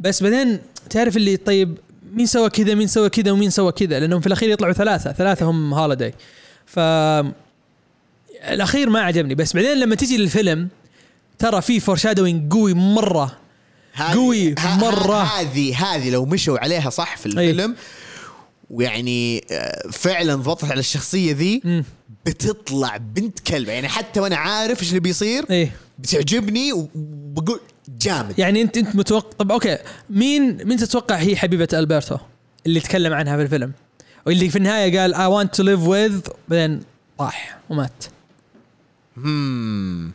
[0.00, 1.78] بس بعدين تعرف اللي طيب
[2.12, 5.46] مين سوى كذا مين سوى كذا ومين سوى كذا؟ لأنهم في الأخير يطلعوا ثلاثة ثلاثة
[5.50, 6.14] هم هوليداي
[6.66, 6.78] ف
[8.48, 9.34] الأخير ما عجبني.
[9.34, 10.68] بس بعدين لما تجي للفيلم
[11.38, 13.36] ترى في foreshadowing قوي مرة.
[14.12, 15.22] قوي ه- ه- مرة.
[15.22, 17.76] هذه هذه لو مشوا عليها صح في الفيلم
[18.70, 21.84] ويعني آه، فعلا ضبطت على الشخصية ذي.
[22.26, 25.72] بتطلع بنت كلبه يعني حتى وأنا عارف إيش اللي بيصير إيه.
[25.98, 28.38] بتعجبني وبقول جامد.
[28.38, 29.78] يعني انت انت متوقع طب okay
[30.10, 32.16] مين مين تتوقع هي حبيبة ألبرتو؟
[32.66, 33.72] اللي تكلم عنها في الفيلم.
[34.26, 36.82] واللي في النهاية قال I want to live with بعدين
[37.18, 38.04] طاح ومات.
[39.16, 40.12] مم.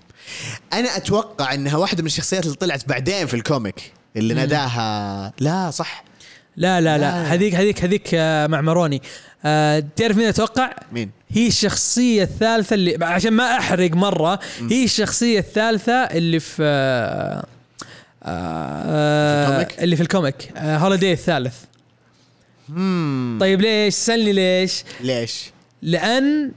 [0.74, 6.04] أنا أتوقع إنها واحدة من الشخصيات اللي طلعت بعدين في الكوميك اللي ناداها لا صح.
[6.58, 7.34] لا لا لا.
[7.34, 9.02] هذيك هذيك هذيك آه، مع ماروني
[9.46, 14.40] آه، تعرف مين أتوقع؟ مين؟ هي الشخصية الثالثة اللي عشان ما أحرق مرة.
[14.70, 17.44] هي الشخصية الثالثة اللي في
[18.26, 21.56] آه، آه،؟ اللي في ال comic هوليداي الثالث
[22.70, 23.38] مم.
[23.42, 25.52] طيب ليش؟ سألني ليش؟ ليش
[25.82, 26.52] لأن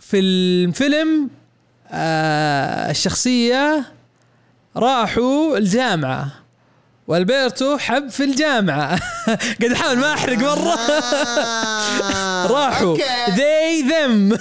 [0.00, 1.30] في الفيلم
[1.90, 3.84] آه الشخصية
[4.76, 6.43] راحوا الجامعة
[7.08, 9.00] والبرتو حب في الجامعة.
[9.60, 10.74] قاعد احاول ما أحرق مرة.
[10.78, 12.46] آه.
[12.46, 12.96] راحوا.
[13.26, 14.36] they them.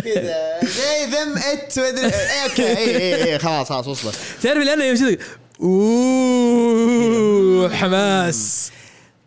[0.00, 0.60] كذا.
[0.64, 2.12] زي ذم ات إيه،
[2.44, 2.66] أوكي.
[2.78, 4.14] اي اي اي خلاص خلاص وصلت.
[4.42, 5.18] تعرف لأنه يوم شذي؟
[5.60, 8.70] أوه حماس.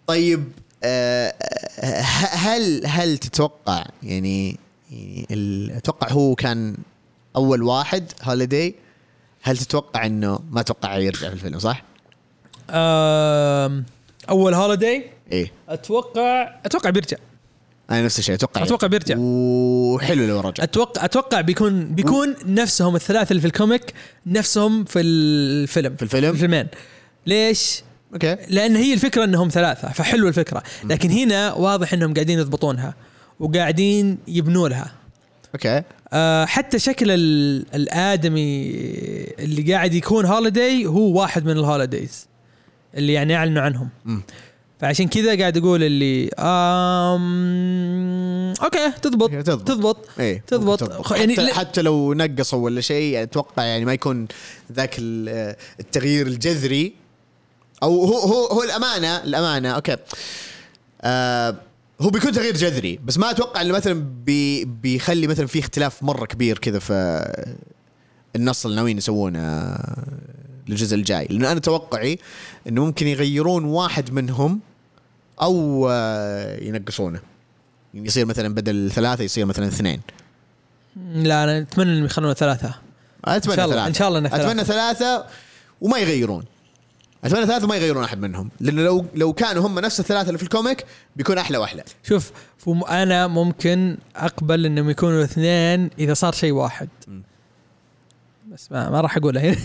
[0.07, 0.51] طيب
[0.84, 1.34] آه،
[1.80, 4.59] ه- هل هل تتوقع يعني
[4.91, 6.76] يعني أتوقع هو كان
[7.36, 8.76] أول واحد هوليداي
[9.41, 11.84] هل تتوقع انه ما أتوقع يرجع في الفيلم صح؟
[14.30, 15.51] أول هوليداي إيه.
[15.70, 17.18] أتوقع أتوقع بيرجع.
[17.91, 19.16] أنا نفس الشيء أتوقع أتوقع بيرجع.
[19.18, 20.64] وحلو لو رجع.
[20.64, 23.93] أتوقع أتوقع بيكون بيكون نفسهم الثلاثة اللي في ال comic
[24.26, 25.95] نفسهم في الفيلم.
[25.95, 26.68] في الفيلم؟ في الفيلمين.
[27.28, 27.82] ليش؟
[28.14, 28.38] okay.
[28.49, 30.64] لأن هي الفكرة إنهم ثلاثة فحلو الفكرة.
[30.84, 32.93] لكن هنا واضح إنهم قاعدين يضبطونها
[33.39, 34.91] وقاعدين يبنوا لها
[35.55, 35.84] okay.
[36.14, 38.72] أه حتى شكل ال- الآدمي
[39.39, 42.28] اللي قاعد يكون هوليداي هو واحد من ال Holidays
[42.96, 44.22] اللي يعني اعلنوا عنهم مم.
[44.80, 47.24] فعشان كذا قاعد أقول اللي آم
[48.64, 49.68] okay تضبط okay، تضبط.
[49.68, 50.84] تضبط إيه تضبط.
[50.84, 54.28] خ- يعني حتى, ل- حتى لو نقصوا ولا شيء أتوقع يعني ما يكون
[54.72, 56.94] ذاك ال- التغيير الجذري
[57.84, 59.97] أو هو هو هو الأمانة الأمانة okay
[61.02, 61.56] آه
[62.02, 66.26] هو بيكون تغيير جذري بس ما أتوقع إنه مثلا بي بيخلي مثلا في اختلاف مرة
[66.26, 67.24] كبير كذا في
[68.36, 69.76] النص اللي ناويين يسوونه
[70.68, 71.28] للجزء الجاي.
[71.30, 72.20] لأنه أنا توقعي
[72.68, 74.59] إنه ممكن يغيرون واحد منهم
[75.41, 77.20] أو آه، ينقصونه.
[77.93, 80.01] يعني يصير مثلا بدل ثلاثة يصير مثلا اثنين.
[81.14, 82.76] لا أنا أتمنى إنهم يخلونه ثلاثة.
[83.26, 83.88] أتمنى إن شاء الله- ثلاثة.
[83.88, 84.45] إن شاء الله ثلاثة.
[84.51, 85.26] أتمنى ثلاثة
[85.82, 86.43] وما يغيرون.
[87.24, 88.49] أتمنى ثلاثة وما يغيرون أحد منهم.
[88.59, 90.86] لأنه لو لو كانوا هم نفس الثلاثة اللي في الكوميك
[91.16, 91.84] بيكون أحلى وأحلى.
[92.03, 92.32] شوف
[92.89, 96.89] أنا ممكن أقبل إنهم يكونوا اثنين إذا صار شيء واحد.
[98.54, 99.43] بس ما, ما راح أقولها.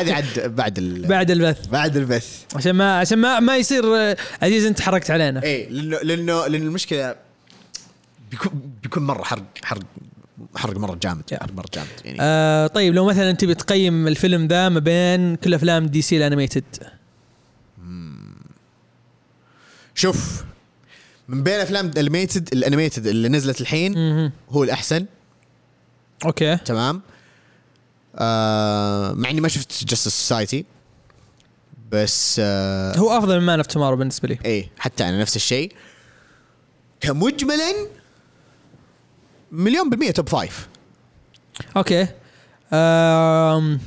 [0.00, 1.06] هذه عد بعد ال...
[1.06, 1.66] بعد البث.
[1.66, 2.44] بعد البث.
[2.54, 5.42] عشان ما عشان ما ما يصير عزيز أنت حرقت علينا.
[5.42, 7.16] إيه لأنه لأنه لأن المشكلة
[8.30, 8.52] بيكون
[8.82, 9.82] بيكون مرة حرق حرق
[10.56, 12.18] حرق مرة جامد حرق مرة جامد يعني.
[12.20, 16.64] آه طيب لو مثلا تبي تقيم الفيلم ذا ما بين كل أفلام DC ال animated.
[19.94, 20.44] شوف
[21.28, 23.96] من بين أفلام ال animated ال animated اللي نزلت الحين.
[24.50, 25.06] هو الأحسن.
[26.24, 26.56] okay.
[26.56, 27.02] تمام؟
[28.18, 30.64] آه مع إني ما شفت Justice Society
[31.92, 34.38] بس آه هو أفضل من Man of Tomorrow بالنسبة لي.
[34.44, 35.72] إيه حتى أنا نفس الشيء.
[37.00, 37.72] كمجملا
[39.52, 40.68] مليون بالمية top five
[41.76, 42.06] أوكي.
[42.72, 43.80] أم...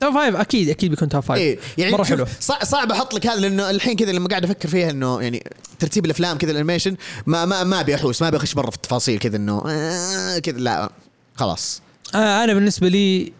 [0.00, 2.26] top five أكيد أكيد بيكون توب فايف إيه يعني مرة حلو.
[2.40, 5.44] صع- صعب أحط لك هذا لأنه الحين كذا لما قاعد أفكر فيها إنه يعني
[5.78, 6.96] ترتيب الأفلام كذا ال animation
[7.26, 10.58] ما ما ما أبي أحوس ما أبي أخش مرة في التفاصيل كذا إنه آه كذا
[10.58, 10.92] لا
[11.34, 11.82] خلاص.
[12.14, 13.32] آه أنا بالنسبة لي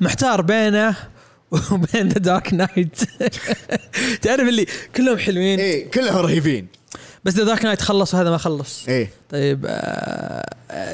[0.00, 0.96] محتار بينه
[1.50, 2.98] وبين The Dark Knight
[4.22, 4.66] تعرف اللي
[4.96, 5.58] كلهم حلوين.
[5.60, 6.66] إيه كلهم رهيبين.
[7.24, 8.88] بس The Dark Knight خلص وهذا ما خلص.
[8.88, 9.10] إيه.
[9.30, 9.60] طيب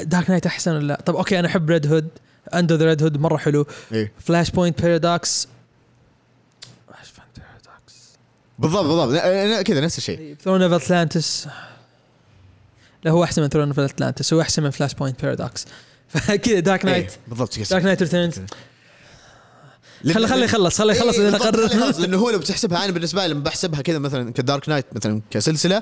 [0.01, 2.07] Dark Knight أحسن ولا لا؟ طب okay أنا أحب Red Hood
[2.53, 3.65] Under the Red Hood مرة حلو.
[3.91, 4.11] إيه.
[4.19, 5.47] Flashpoint Paradox
[8.59, 9.15] بالضبط بالضبط.
[9.67, 10.35] كذا نفس الشيء.
[10.43, 11.47] Throne of Atlantis
[13.03, 15.65] لا هو أحسن من Throne of Atlantis هو أحسن من Flashpoint Paradox
[16.07, 18.35] فكذا Dark إيه، Knight بالضبط كذا Dark Knight Returns
[20.13, 23.33] خلي خلي يخلص خلي يخلص إيه، بالضبط، اقرر لأنه هو لو بتحسبها أنا بالنسبة لي
[23.33, 25.81] لما بحسبها كذا مثلا ك Dark Knight مثلا كسلسلة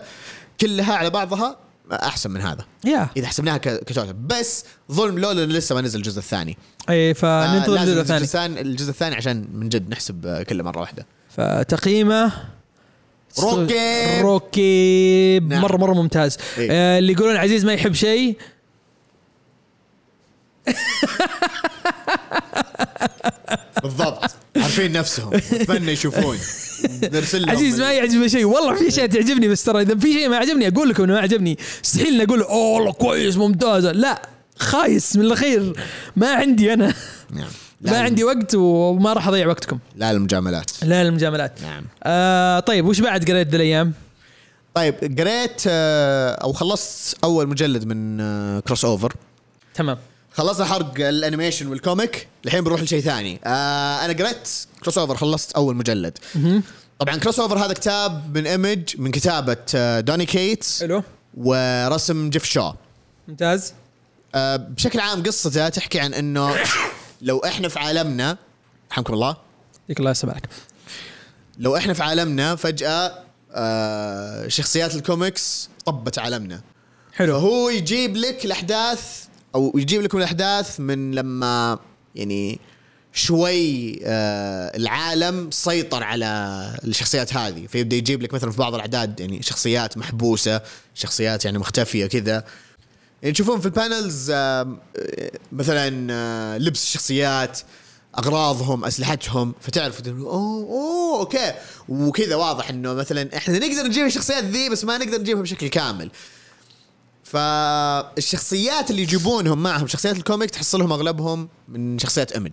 [0.62, 1.58] كلها على بعضها
[1.92, 2.66] أحسن من هذا.
[2.86, 6.58] يا إذا حسبناها ك- ك total بس ظلم لولا لسه ما نزل الجزء الثاني.
[6.90, 8.24] اي فننتظر الجزء الثاني.
[8.24, 11.06] الثاني الجزء الثاني عشان من جد نحسب آه، كله مرة واحدة.
[11.30, 12.32] فتقييمه
[13.40, 14.22] روكيب.
[14.26, 15.62] روكيب نعم.
[15.62, 16.38] مره مرة ممتاز.
[16.58, 16.68] إيه.
[16.72, 18.38] آه اللي يقولون عزيز ما يحب شيء.
[23.84, 24.32] بالضبط.
[24.57, 25.34] عارفين نفسهم.
[25.34, 26.38] أتمنى يشوفون.
[27.03, 28.45] نرسل لهم عزيز ما يعجبه شيء.
[28.45, 31.20] والله في اشياء تعجبني بس ترى إذا في شيء ما عجبني أقول لكم إنه ما
[31.20, 31.57] عجبني.
[31.84, 34.22] مستحيل إني أقول أوه والله كويس ممتازه لا
[34.57, 35.74] خايس من الاخير
[36.16, 36.93] ما عندي أنا.
[37.32, 37.49] نعم.
[37.82, 39.80] ما عندي وقت وما راح أضيع وقتكم.
[39.95, 40.72] لا المجاملات.
[40.84, 41.62] لا المجاملات.
[41.62, 41.86] نعم.
[42.03, 43.93] آه طيب وش بعد قريت ذي الأيام؟
[44.74, 49.14] طيب قريت آه، أو خلصت أول مجلد من آه، Crossover
[49.74, 49.97] تمام.
[50.34, 53.40] خلصنا حرق ال animation وال comic الحين بنروح لشيء ثاني.
[53.44, 54.50] آه أنا قريت
[54.84, 56.18] Crossover خلصت أول مجلد.
[57.00, 61.04] طبعا Crossover هذا كتاب من Image من كتابة آه، Donny Cates حلو.
[61.38, 62.74] ورسم Geoff Shaw
[63.28, 63.74] ممتاز.
[64.36, 66.56] آه بشكل عام قصته تحكي عن إنه
[67.22, 68.38] لو إحنا في عالمنا
[68.92, 69.38] رحمكم الله.
[69.82, 70.50] يعطيك الله يسلمك
[71.58, 76.62] لو إحنا في عالمنا فجأة آه شخصيات الكوميكس طبت عالمنا.
[77.14, 77.40] حلو.
[77.40, 81.80] فهو يجيب لك الأحداث أو يجيب لكم الأحداث من لما
[82.16, 82.60] يعني
[83.14, 86.26] شوي آه العالم سيطر على
[86.84, 87.68] الشخصيات هذه.
[87.68, 90.62] فيبدأ يجيب لك مثلا في بعض الأعداد يعني شخصيات محبوسة
[90.95, 92.43] شخصيات يعني مختفية كذا.
[93.22, 94.78] يعني تشوفون في ال panels آه
[95.52, 97.60] مثلا آه لبس الشخصيات
[98.18, 99.54] أغراضهم أسلحتهم.
[99.62, 101.54] فتعرف أوه أوه okay.
[101.89, 106.12] وكذا واضح إنه مثلا إحنا نقدر نجيب الشخصيات ذي بس ما نقدر نجيبها بشكل كامل.
[107.32, 112.52] فالشخصيات اللي يجيبونهم معهم شخصيات ال comic تحصلهم أغلبهم من شخصيات Image.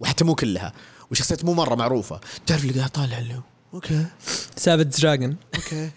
[0.00, 0.72] وحتى مو كلها.
[1.10, 2.20] وشخصيات مو مرة معروفة.
[2.46, 3.42] تعرف اللي قاعد طالع له
[3.74, 4.06] okay.
[4.56, 5.90] Savage Dragon okay.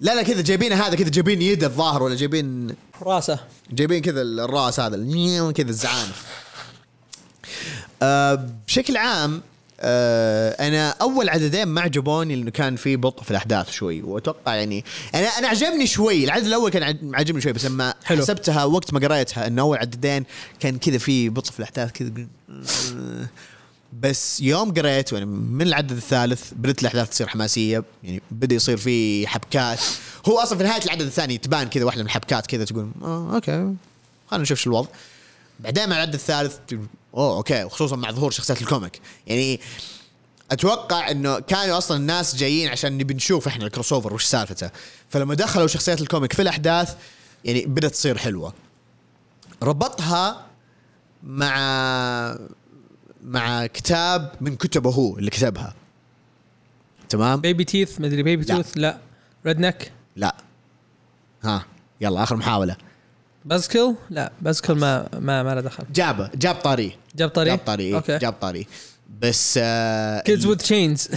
[0.00, 3.38] لا لا كذا جايبين هذا كذا جايبين يد الظاهر ولا جايبين راسه.
[3.70, 4.96] جايبين كذا الراس هذا
[5.52, 6.24] كذا الزعانف.
[8.02, 9.42] آه بشكل عام
[9.86, 14.84] آه أنا أول عددين ما عجبوني لأنه كان في بطء في الأحداث شوي وأتوقع يعني
[15.14, 18.22] أنا أنا عجبني شوي العدد الأول كان عج- عجبني شوي بس لما حلو.
[18.22, 20.24] حسبتها وقت ما قريتها إنه أول عددين
[20.60, 22.10] كان كذا في بطء في الأحداث كذا
[22.50, 23.26] آه،
[24.00, 29.26] بس يوم قريت يعني من العدد الثالث بدت الأحداث تصير حماسية يعني بدأ يصير في
[29.26, 29.80] حبكات.
[30.28, 33.74] هو أصلا في نهاية العدد الثاني تبان كذا واحدة من الحبكات كذا تقول آه okay
[34.30, 34.88] خلينا نشوف شو الوضع.
[35.60, 36.56] بعدين مع العدد الثالث
[37.14, 39.00] أوه okay وخصوصا مع ظهور شخصيات ال comic.
[39.26, 39.60] يعني
[40.50, 44.70] أتوقع إنه كانوا أصلا الناس جايين عشان نبي نشوف إحنا ال crossover وش سالفته.
[45.08, 46.96] فلما دخلوا شخصيات ال comic في الأحداث
[47.44, 48.54] يعني بدأت تصير حلوة.
[49.62, 50.46] ربطها
[51.22, 52.38] مع
[53.24, 55.74] مع كتاب من كتبه هو اللي كتبها.
[57.08, 58.44] تمام؟ بيبي تيث مدري بيبي.
[58.44, 58.98] توث لا.
[59.46, 60.36] ريد نك لا.
[61.42, 61.64] ها
[62.00, 62.76] يلا آخر محاولة.
[63.44, 65.84] بازكل لا بازكل ما ما ما له دخل.
[65.94, 68.18] جابه جاب طاريه جاب طريق جاب طاريه أوكي.
[68.18, 68.64] جاب طاريه
[69.20, 69.58] بس
[70.24, 71.08] كيدز وذ تشينز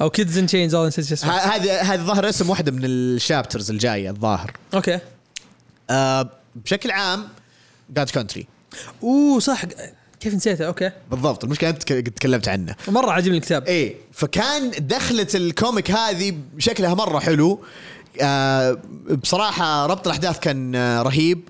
[0.00, 3.70] أو Kids in Chains والله نسيت اسمه هذا هذا ظهر اسم واحدة من ال chapters
[3.70, 4.52] الجاية الظاهر.
[4.74, 4.98] okay.
[5.90, 7.28] آه بشكل عام
[7.90, 8.46] God Country
[9.02, 9.62] أوه صح.
[10.20, 10.90] كيف نسيته؟ okay.
[11.10, 11.44] بالضبط.
[11.44, 12.74] المشكلة أنت تك- تكلمت عنه.
[12.88, 13.64] مرة عجبني الكتاب.
[13.66, 17.64] إيه فكان دخلة ال comic هذه شكلها مرة حلو.
[19.22, 21.48] بصراحة ربط الأحداث كان آه رهيب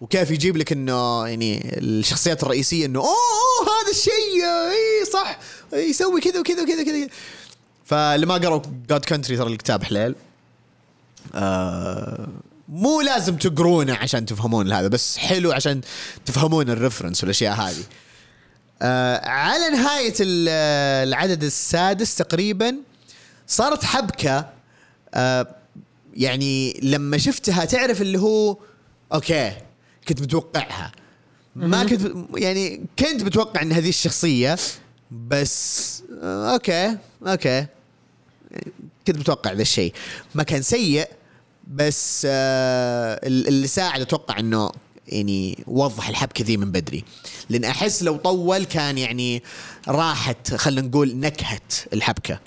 [0.00, 5.38] وكيف يجيب لك إنه يعني الشخصيات الرئيسية إنه أوه, هذا الشيء آه، اي صح
[5.72, 7.08] يسوي كذا وكذا وكذا وكذا.
[7.84, 10.14] فاللي ما قروا God Country ترى الكتاب حليل
[11.34, 12.26] آه
[12.68, 15.80] مو لازم تقرونه عشان تفهمون هذا بس حلو عشان
[16.26, 17.82] تفهمون ال reference والأشياء هذه.
[18.82, 20.48] آه على نهاية ال-
[21.08, 22.76] العدد السادس تقريبا
[23.46, 24.46] صارت حبكة
[25.14, 25.46] آه
[26.16, 28.56] يعني لما شفتها تعرف اللي هو
[29.14, 29.52] okay
[30.08, 30.92] كنت متوقعها.
[31.56, 34.56] ما كنت يعني كنت متوقع إن هذه الشخصية
[35.28, 36.96] بس okay
[37.26, 37.66] okay.
[39.06, 39.92] كنت متوقع ذا الشيء.
[40.34, 41.08] ما كان سيء
[41.68, 44.70] بس آه ال- اللي ساعد أتوقع إنه
[45.08, 47.04] يعني وضح الحبكة ذي من بدري.
[47.50, 49.42] لأن أحس لو طول كان يعني
[49.88, 51.60] راحت خلينا نقول نكهة
[51.92, 52.40] الحبكة.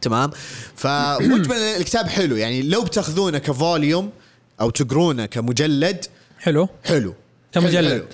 [0.00, 0.30] تمام؟
[0.76, 2.36] فمجمل الكتاب حلو.
[2.36, 4.10] يعني لو بتأخذونه ك volume
[4.60, 6.04] أو تقرونه كمجلد
[6.38, 6.68] حلو.
[6.84, 7.14] حلو.
[7.52, 7.88] كمجلد.
[7.88, 8.04] حلو.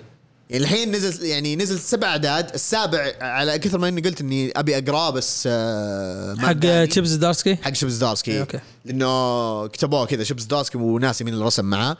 [0.51, 2.55] يعني الحين نزل يعني نزل سبع أعداد.
[2.55, 6.87] السابع على كثر ما إني قلت إني أبي اقراه بس آه، حق بداني.
[6.87, 8.61] Chip Zdarsky حق Chip Zdarsky إيه، okay.
[8.85, 11.97] لأنه كتبوه كذا Chip Zdarsky وناسي مين اللي رسم معاه.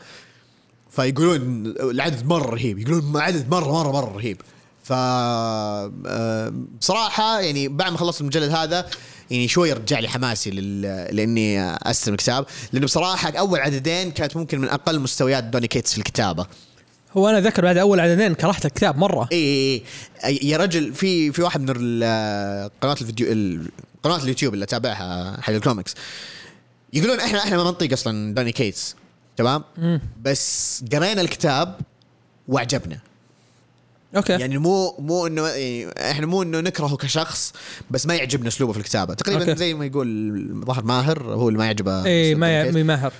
[0.89, 2.79] فيقولون العدد مرة رهيب.
[2.79, 4.41] يقولون عدد مرة مرة مرة رهيب.
[4.85, 8.85] ف آه، بصراحة يعني بعد ما خلصت المجلد هذا
[9.31, 10.81] يعني شوي رجع لي حماسي لل...
[11.15, 12.45] لإني استلم الكتاب.
[12.73, 16.47] لأنه بصراحة أول عددين كانت ممكن من أقل مستويات Donny Cates في الكتابة.
[17.17, 19.29] هو أنا ذكر بعد أول عددين كرهت الكتاب مرة.
[19.31, 19.83] إي
[20.25, 23.69] إي يا رجل في في واحد من ال- قنوات الفيديو ال-
[24.03, 25.95] قنوات اليوتيوب اللي أتابعها حق الكوميكس.
[26.93, 28.95] يقولون إحنا إحنا ما نطيق أصلا Donny Cates
[29.37, 29.63] تمام؟
[30.21, 31.79] بس قرينا الكتاب
[32.47, 32.99] وأعجبنا.
[34.15, 34.33] okay.
[34.33, 37.53] يعني مو مو إنه يعني إحنا مو إنه نكرهه كشخص
[37.91, 39.13] بس ما يعجبنا أسلوبه في الكتابة.
[39.13, 39.55] تقريبا okay.
[39.55, 43.13] زي ما يقول ظهر ماهر هو اللي ما يعجبه اي ما ماهر.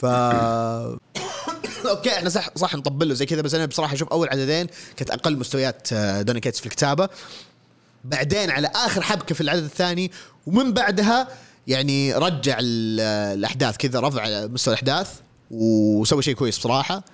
[0.00, 0.04] ف
[1.90, 4.66] okay إحنا صح صح نطبل له زي كذا بس أنا بصراحة أشوف أول عددين
[4.96, 7.08] كانت أقل مستويات آه، Donny Cates في الكتابة.
[8.04, 10.10] بعدين على آخر حبكة في العدد الثاني
[10.46, 11.28] ومن بعدها
[11.66, 13.00] يعني رجع ال-
[13.38, 15.08] الأحداث كذا رفع مستوى الأحداث
[15.50, 17.04] وسوى شيء كويس بصراحة.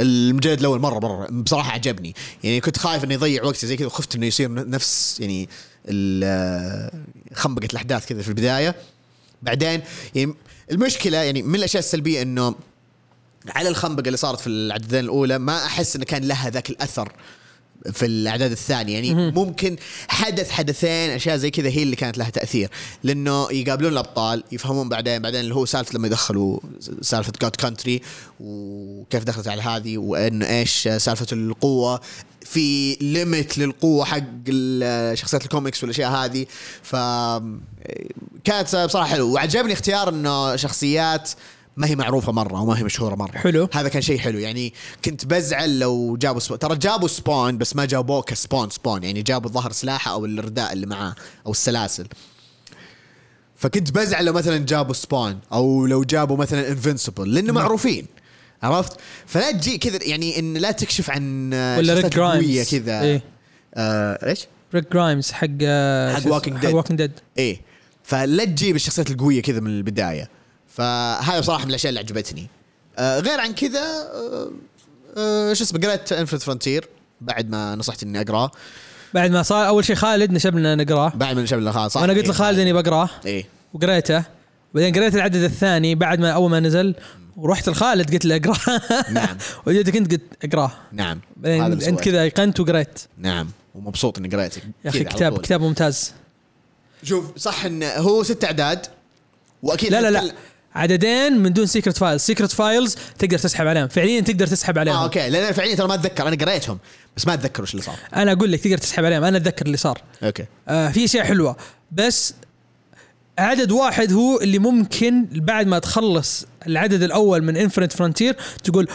[0.00, 1.26] المجلد الأول مرة مرة.
[1.26, 2.14] بصراحة عجبني.
[2.44, 5.48] يعني كنت خايف إنه يضيع وقتي زي كذا وخفت إنه يصير نفس يعني
[7.34, 8.74] خنبقة الأحداث كذا في البداية.
[9.42, 9.82] بعدين
[10.14, 10.34] يعني
[10.70, 12.54] المشكلة يعني من الأشياء السلبية إنه
[13.48, 17.12] على الخنبقة اللي صارت في العددين الأولى ما أحس إنه كان لها ذاك الأثر.
[17.92, 18.94] في الأعداد الثانية.
[18.94, 19.76] يعني ممكن
[20.08, 22.70] حدث حدثين أشياء زي كذا هي اللي كانت لها تأثير.
[23.02, 26.60] لأنه يقابلون الأبطال يفهمون بعدين بعدين اللي هو سالفة لما يدخلوا
[27.00, 28.02] سالفة God Country
[28.40, 32.00] وكيف دخلت على هذه وانه إيش سالفة القوة.
[32.40, 34.50] في limit للقوة حق
[35.14, 36.46] شخصيات الكوميكس والأشياء هذه.
[36.82, 36.96] ف
[38.44, 41.30] كانت بصراحة حلو وعجبني اختيار إنه شخصيات
[41.76, 43.68] ما هي معروفة مرة وما هي مشهورة مرة حلو.
[43.72, 44.74] هذا كان شيء حلو يعني
[45.04, 46.58] كنت بزعل لو جابوا Spawn.
[46.58, 50.72] ترى جابوا Spawn بس ما جابوه ك Spawn Spawn يعني جابوا ظهر سلاحة أو الرداء
[50.72, 51.14] اللي معاه
[51.46, 52.06] أو السلاسل
[53.56, 58.06] فكنت بزعل لو مثلا جابوا Spawn أو لو جابوا مثلا Invincible لأنه معروفين
[58.62, 63.22] عرفت فلا تجي كذا يعني إن لا تكشف عن ولا Rick Grimes كذا إيه.
[63.74, 66.74] آه إيش؟ Rick Grimes حق حق اسمه؟ Walking حق Dead.
[66.74, 67.60] Walking Dead إيه
[68.02, 70.35] فلا تجيب الشخصيات القوية كذا من البداية
[70.76, 72.46] فهذا بصراحة من الأشياء اللي عجبتني.
[72.98, 74.50] آه غير عن كذا آه
[75.16, 76.88] آه شو اسمه قريت Infinite Frontier
[77.20, 78.50] بعد ما نصحت إني اقراه
[79.14, 82.24] بعد ما صار أول شيء خالد نشبنا نقراه بعد ما شبنا خلاص صح؟ وأنا قلت
[82.24, 82.30] إيه.
[82.30, 83.44] لخالد إني بقراه إيه.
[83.74, 84.24] وقريته.
[84.74, 86.94] بعدين قريت العدد الثاني بعد ما أول ما نزل.
[87.36, 89.36] ورحت لخالد قلت له اقراه نعم.
[89.66, 91.20] وجيتك انت قلت اقراه نعم.
[91.36, 92.00] بعدين أنت.
[92.00, 93.00] كذا ايقنت وقريت.
[93.18, 93.48] نعم.
[93.74, 95.40] ومبسوط إني قريته يا أخي كتاب.
[95.40, 96.12] كتاب ممتاز.
[97.02, 98.86] شوف صح انه هو ست أعداد
[99.62, 100.32] وأكيد لا لا لا.
[100.76, 103.88] عددين من دون Secret Files Secret Files تقدر تسحب عليهم.
[103.88, 104.96] فعليا تقدر تسحب عليهم.
[104.96, 105.30] آه okay.
[105.30, 106.28] لأن فعليا ترى ما أتذكر.
[106.28, 106.78] أنا قريتهم.
[107.16, 107.96] بس ما أتذكر وش اللي صار.
[108.16, 109.24] أنا أقول لك تقدر تسحب عليهم.
[109.24, 110.02] أنا أتذكر اللي صار.
[110.22, 110.44] okay.
[110.68, 111.56] آه في أشياء حلوة.
[111.92, 112.34] بس
[113.38, 118.88] عدد واحد هو اللي ممكن بعد ما تخلص العدد الأول من Infinite Frontier تقول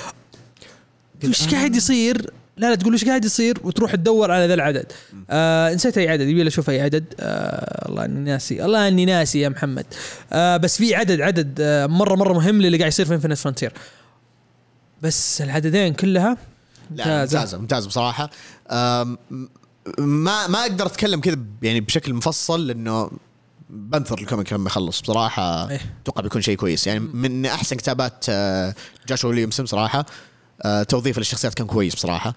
[1.29, 4.91] وش قاعد يصير؟ لا لا تقول وش قاعد يصير وتروح تدور على ذا العدد.
[5.29, 7.05] آه نسيت أي عدد يبي أشوف أي عدد.
[7.19, 9.85] آه الله إني ناسي الله إني ناسي يا محمد.
[10.33, 13.73] آه بس في عدد عدد آه مرة مرة مهم للي قاعد يصير في Infinite Frontier
[15.01, 16.37] بس العددين كلها
[16.91, 17.21] لا ممتازة.
[17.21, 18.29] ممتازة ممتازة بصراحة.
[19.99, 23.11] ما ما أقدر أتكلم كذا يعني بشكل مفصل لأنه
[23.69, 25.01] بنثر الكوميك لما يخلص.
[25.01, 25.79] بصراحة إيه.
[26.03, 26.87] أتوقع بيكون شيء كويس.
[26.87, 28.75] يعني من أحسن كتابات آه،
[29.07, 30.05] جاشوا ويليامسون صراحة
[30.61, 32.35] آه، توظيف للشخصيات كان كويس بصراحة.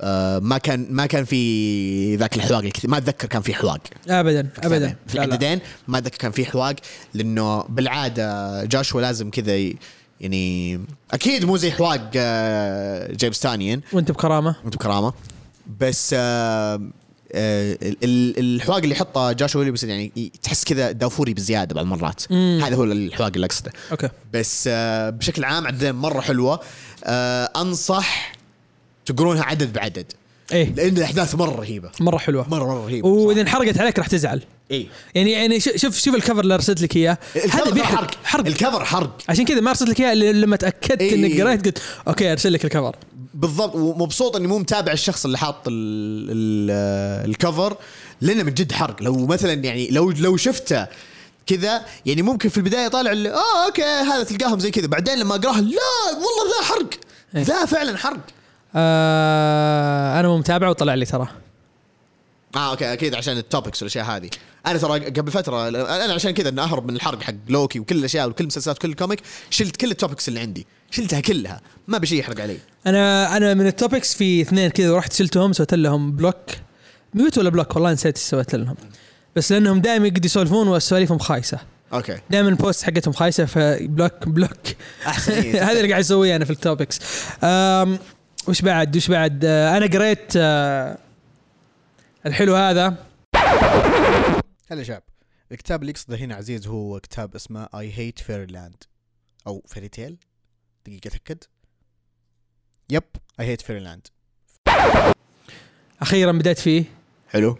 [0.00, 2.90] آه، ما كان ما كان في ذاك الحواق الكثير.
[2.90, 3.80] ما أتذكر كان في حواق.
[4.08, 4.96] ابدا ابدا.
[5.06, 5.14] في.
[5.14, 6.74] العددين ما أتذكر كان في حواق
[7.14, 9.72] لأنه بالعادة جاشوا لازم كذا
[10.20, 10.80] يعني
[11.12, 14.56] أكيد مو زي حواق آه، جيمس تانيين وأنت بكرامة.
[14.64, 15.12] أنتم كرامه
[15.80, 16.14] بس
[17.34, 22.22] الحواق اللي يحطه جاشوا ويليامسون يعني تحس كذا دافوري بزيادة بعض المرات.
[22.30, 22.60] مم.
[22.64, 24.08] هذا هو الحواق اللي اقصده أوكي.
[24.32, 26.60] بس آه بشكل عام عددين مرة حلوة.
[27.04, 28.32] آه أنصح
[29.06, 30.12] تقرونها عدد بعدد.
[30.52, 30.74] إيه.
[30.74, 31.90] لأن الأحداث مرة رهيبة.
[32.00, 32.48] مرة حلوة.
[32.48, 34.42] مرة مرة رهيبة وإذا انحرقت عليك راح تزعل.
[34.70, 37.18] اي يعني يعني شوف شوف ال cover اللي أرسلت لك إياه.
[37.36, 37.98] ال cover بيحرق.
[37.98, 38.10] حرق.
[38.24, 38.46] حرق.
[38.46, 39.18] ال cover حرق.
[39.28, 41.14] عشان كذا ما أرسلت لك إياه لما تأكدت إيه.
[41.14, 42.96] انك قريت قلت okay أرسل لك ال cover.
[43.34, 45.72] بالضبط ومبسوط إني مو متابع الشخص اللي حاط ال
[46.30, 46.70] ال
[47.30, 47.76] ال cover
[48.20, 49.02] لأنه من جد حرق.
[49.02, 50.86] لو مثلا يعني لو لو شفته
[51.46, 54.86] كذا يعني ممكن في البداية طالع اللي آه okay هذا تلقاهم زي كذا.
[54.86, 55.78] بعدين لما أقرأها لا
[56.12, 56.90] والله ذا حرق.
[57.36, 57.42] إيه.
[57.42, 58.20] ذا فعلا حرق.
[58.76, 61.28] آه أنا مو متابع وطلع لي ترى.
[62.56, 64.30] آه okay أكيد عشان ال topics والأشياء هذه.
[64.66, 68.28] أنا ترى قبل فترة أنا عشان كذا إني أهرب من الحرق حق لوكي وكل الأشياء
[68.28, 69.20] وكل المسلسلات وكل ال comic
[69.50, 70.66] شلت كل ال topics اللي عندي.
[70.90, 71.60] شلتها كلها.
[71.88, 72.58] ما أبي شي يحرق علي.
[72.86, 76.36] أنا أنا من ال topics في اثنين كذا رحت شلتهم سويت لهم block
[77.14, 78.76] mute ولا block والله نسيت إيش سويت لهم.
[79.36, 81.58] بس لأنهم دائما يقعدوا يسولفون وسواليفهم خايسة.
[81.92, 82.18] okay.
[82.30, 84.50] دائما ال post حقتهم خايسة ف block block
[85.06, 85.32] أحسن.
[85.66, 86.98] هذا اللي قاعد أسويه أنا في ال topics
[88.48, 90.98] وش بعد؟ وش بعد؟ آه، أنا قريت آه،
[92.26, 92.94] الحلو هذا.
[94.70, 95.02] هلا شباب
[95.52, 98.84] الكتاب اللي يقصده هنا عزيز هو كتاب اسمه I Hate Fairyland
[99.46, 100.16] أو Fairy Tale
[100.86, 101.44] دقيقة أتأكد.
[102.90, 103.02] yep
[103.40, 104.06] I Hate Fairyland
[106.02, 106.84] أخيرا بديت فيه.
[107.28, 107.58] حلو.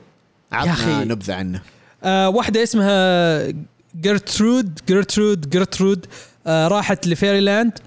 [0.52, 1.04] عطنا.
[1.04, 1.62] نبذة عنه.
[2.04, 3.54] آه واحدة اسمها
[3.94, 6.06] جرترود جرترود جرترود
[6.46, 7.78] آه راحت ل Fairyland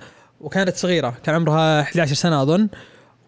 [0.41, 2.69] وكانت صغيرة كان عمرها 11 سنة أظن.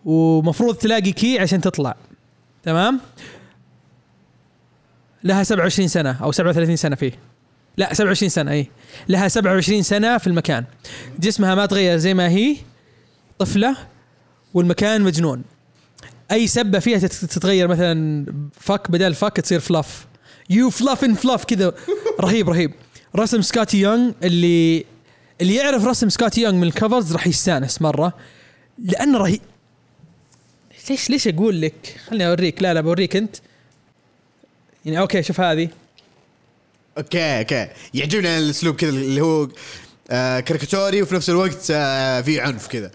[0.05, 1.95] ومفروض تلاقي كي عشان تطلع.
[2.65, 2.99] تمام؟
[5.23, 7.11] لها 27 سنة أو 37 سنة فيه.
[7.77, 8.67] لا 27 سنة أي
[9.09, 10.65] لها 27 سنة في المكان.
[11.19, 12.55] جسمها ما تغير زي ما هي
[13.39, 13.77] طفلة
[14.53, 15.43] والمكان مجنون.
[16.31, 18.25] أي سبة فيها تت- تتغير مثلا
[18.59, 20.05] fuck بدل fuck تصير fluff
[20.49, 21.73] you fluffin' fluff كذا.
[22.21, 22.71] رهيب رهيب.
[23.15, 24.85] رسم Skottie Young اللي
[25.41, 28.13] اللي يعرف رسم Skottie Young من ال covers راح يستانس مرة.
[28.79, 29.41] لأنه رهيب
[30.89, 32.61] ليش ليش أقول لك؟ خليني أوريك.
[32.61, 33.35] لا لا بوريك أنت.
[34.85, 35.69] يعني okay شوف هذه.
[36.97, 37.67] okay okay.
[37.93, 39.47] يعجبني الأسلوب كذا اللي هو
[40.09, 42.91] آه كاريكاتوري وفي نفس الوقت آه في عنف كذا.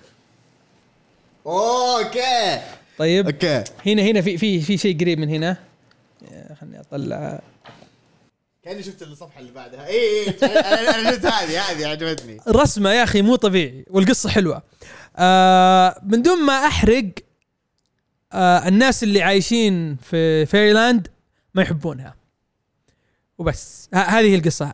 [1.47, 2.61] okay.
[2.99, 3.26] طيب.
[3.26, 3.64] أوكي.
[3.86, 5.57] هنا هنا في في في شيء قريب من هنا.
[6.61, 7.41] خليني أطلع.
[8.64, 9.86] كأني شفت الصفحة اللي بعدها.
[9.86, 12.41] اي اي أنا أنا شفت هذه هذه عجبتني.
[12.49, 14.62] رسمه يا أخي مو طبيعي والقصة حلوة.
[15.16, 17.05] آه من دون ما أحرق
[18.33, 21.09] آه الناس اللي عايشين في Fairyland
[21.55, 22.14] ما يحبونها.
[23.39, 23.89] وبس.
[23.95, 24.72] ه- هذه هي القصة.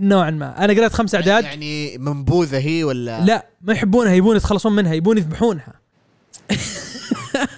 [0.00, 0.64] نوعا ما.
[0.64, 1.44] أنا قريت خمس أعداد.
[1.44, 4.12] يعني منبوذة هي ولا؟ لا ما يحبونها.
[4.14, 4.94] يبون يتخلصون منها.
[4.94, 5.72] يبون يذبحونها.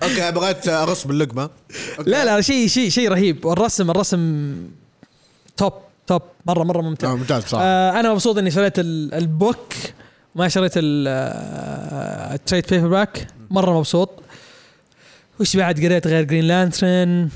[0.02, 1.50] okay بغيت اغص باللقمة.
[1.98, 2.10] okay.
[2.10, 3.44] لا لا شيء شيء شيء رهيب.
[3.44, 4.54] والرسم الرسم
[5.56, 5.72] top
[6.06, 7.12] top مرة مرة ممتع.
[7.12, 7.64] آه، ممتاز بصراحة.
[7.64, 9.72] آه أنا مبسوط إني شريت ال- book.
[10.34, 14.10] ما شريت ال- آه، ال trade paperback مرة مبسوط.
[15.40, 17.28] وش بعد قريت غير Green Lantern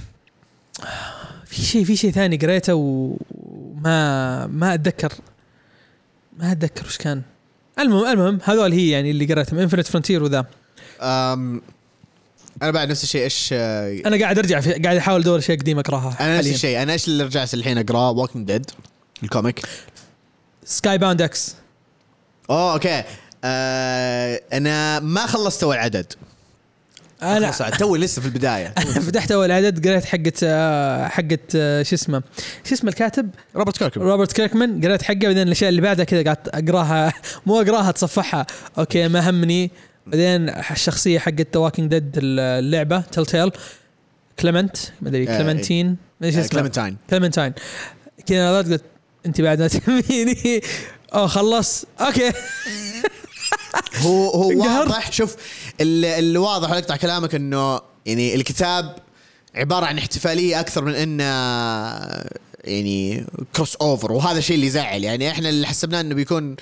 [1.46, 5.12] في شيء في شيء ثاني قريته وما ما أتذكر.
[6.38, 7.22] ما أتذكر وش كان.
[7.78, 9.59] المهم المهم هذول هي يعني اللي قريتهم.
[9.59, 10.46] Infinite Frontier وذا.
[11.01, 11.62] أم
[12.62, 15.80] أنا بعد نفس الشيء إيش آه، أنا قاعد أرجع في قاعد أحاول أدور اشياء قديمه
[15.80, 16.82] أقرأها أنا نفس الشيء.
[16.82, 18.70] أنا إيش اللي رجعت الحين أقرأه؟ Walking Dead
[19.22, 19.66] ال comic.
[20.64, 21.54] Skybound X
[22.51, 23.04] أوه okay.
[23.44, 26.12] آه أنا ما خلصت أول عدد.
[27.22, 28.68] أنا خلصت توي لسه في البداية.
[29.06, 32.22] فتحت أول عدد قريت حقت آه، حقت آه، شو اسمه
[32.64, 34.09] شو اسمه الكاتب؟ Robert Kirkman.
[34.09, 34.84] Robert Kirkman.
[34.84, 37.12] قريت حقة بعدين الأشياء اللي بعدها كذا قعدت أقراها.
[37.46, 38.46] مو أقراها أتصفحها.
[38.78, 39.70] okay ما همني.
[40.06, 43.50] بعدين الشخصية حقت ذا Walking Dead اللعبة Telltale
[44.40, 45.86] كليمنت ما أدري آه، كليمنتين.
[45.86, 46.96] ما ادري شو اسمه؟ Clementine.
[47.11, 47.52] Clementine.
[48.26, 48.82] كذا قلت
[49.26, 50.60] أنت بعد ما تهميني.
[51.14, 51.84] أوه خلص.
[52.00, 52.32] okay.
[54.06, 54.48] هو هو.
[54.62, 55.12] واضح.
[55.12, 55.36] شوف
[55.80, 58.96] اللي, واضح ولا اقطع كلامك إنه يعني الكتاب
[59.54, 61.24] عبارة عن احتفالية أكثر من إنه
[62.64, 63.24] يعني
[63.56, 65.04] crossover وهذا الشيء اللي يزعل.
[65.04, 66.56] يعني إحنا اللي حسبناه إنه بيكون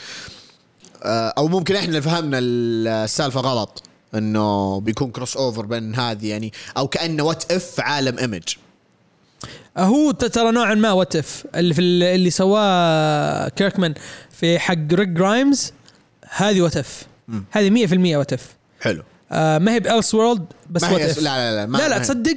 [1.03, 3.83] آه، أو ممكن إحنا اللي فهمنا السالفة غلط
[4.15, 8.43] إنه بيكون crossover بين هذه يعني أو كأنه what if عالم Image
[9.79, 13.95] هو ت- ترى نوعا ما what if اللي في ال- اللي سواه Kirkman
[14.31, 15.73] في حق Rick Grimes
[16.37, 16.85] هذه
[17.29, 17.45] مم.
[17.51, 19.03] هذه 100% what if حلو.
[19.33, 22.03] آه ما هي ب Elseworld بس ما هي لا لا لا ما لا لا ما-
[22.05, 22.37] تصدق.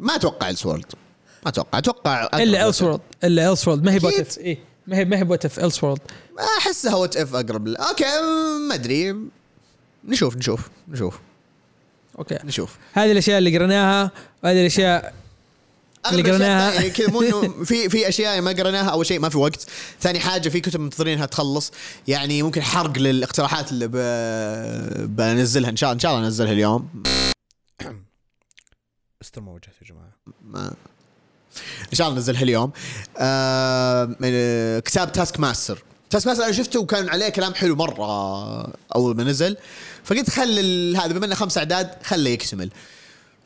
[0.00, 0.84] ما أتوقع Elseworld
[1.44, 1.78] ما أتوقع.
[1.78, 5.60] أتوقع إلا Elseworld إلا Elseworld ما هي if اي ما هي ما هي ب what
[5.60, 6.00] if Elseworld
[6.58, 8.04] أحسها what if أقرب okay
[8.68, 9.16] ما أدري.
[10.04, 11.18] نشوف نشوف نشوف.
[12.18, 12.38] okay.
[12.44, 12.76] نشوف.
[12.92, 14.10] هذه الأشياء اللي قريناها
[14.44, 15.14] وهذه الأشياء
[16.10, 16.68] اللي قريناها.
[16.68, 19.66] الثانية كذا مو إنه في في أشياء ما قريناها أول شيء ما في وقت.
[20.00, 21.72] ثاني حاجة في كتب منتظرينها تخلص.
[22.08, 23.96] يعني ممكن حرق للاقتراحات اللي ب...
[25.16, 25.70] بنزلها.
[25.70, 27.04] إن شاء الله إن شاء الله انزلها اليوم.
[29.20, 30.12] ماستر ما وجهت يا جماعة.
[30.44, 30.74] ما.
[31.92, 32.72] إن شاء الله ننزلها اليوم.
[33.18, 35.82] آه آه، كتاب Taskmaster.
[36.10, 38.06] Taskmaster أنا شفته وكان عليه كلام حلو مرة
[38.94, 39.56] أول ما نزل.
[40.04, 42.70] فقلت خل هذا بما إنه خمس أعداد خله يكتمل.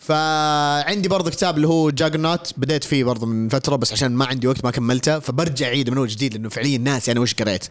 [0.07, 4.47] فعندي برضه كتاب اللي هو Juggernaut بديت فيه برضه من فترة بس عشان ما عندي
[4.47, 5.19] وقت ما كملته.
[5.19, 7.65] فبرجع اعيده من اول جديد لأنه فعليا ناسي أنا وش قريت؟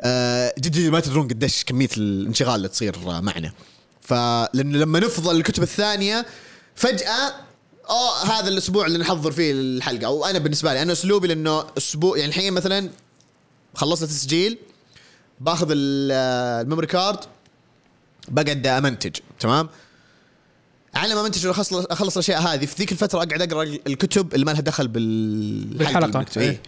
[0.00, 3.52] آه، جد ما تدرون قديش كمية الانشغال اللي تصير معنا.
[4.00, 6.26] فلانه لما نفضل الكتب الثانية
[6.74, 7.34] فجأة
[7.90, 10.06] آه هذا الأسبوع اللي نحضر فيه الحلقة.
[10.06, 12.90] أو أنا بالنسبة لي أنا أسلوبي لأنه أسبوع يعني الحين مثلا
[13.74, 14.58] خلصنا تسجيل
[15.40, 16.12] باخذ ال-
[16.62, 17.18] memory card
[18.28, 19.68] بقعد أمنتج تمام؟
[20.94, 24.50] على ما امنتج واخلص أخلص الأشياء هذه في ذيك الفترة أقعد أقرأ الكتب اللي ما
[24.50, 26.26] لها دخل بال بالحلقة.
[26.36, 26.60] اي إيه.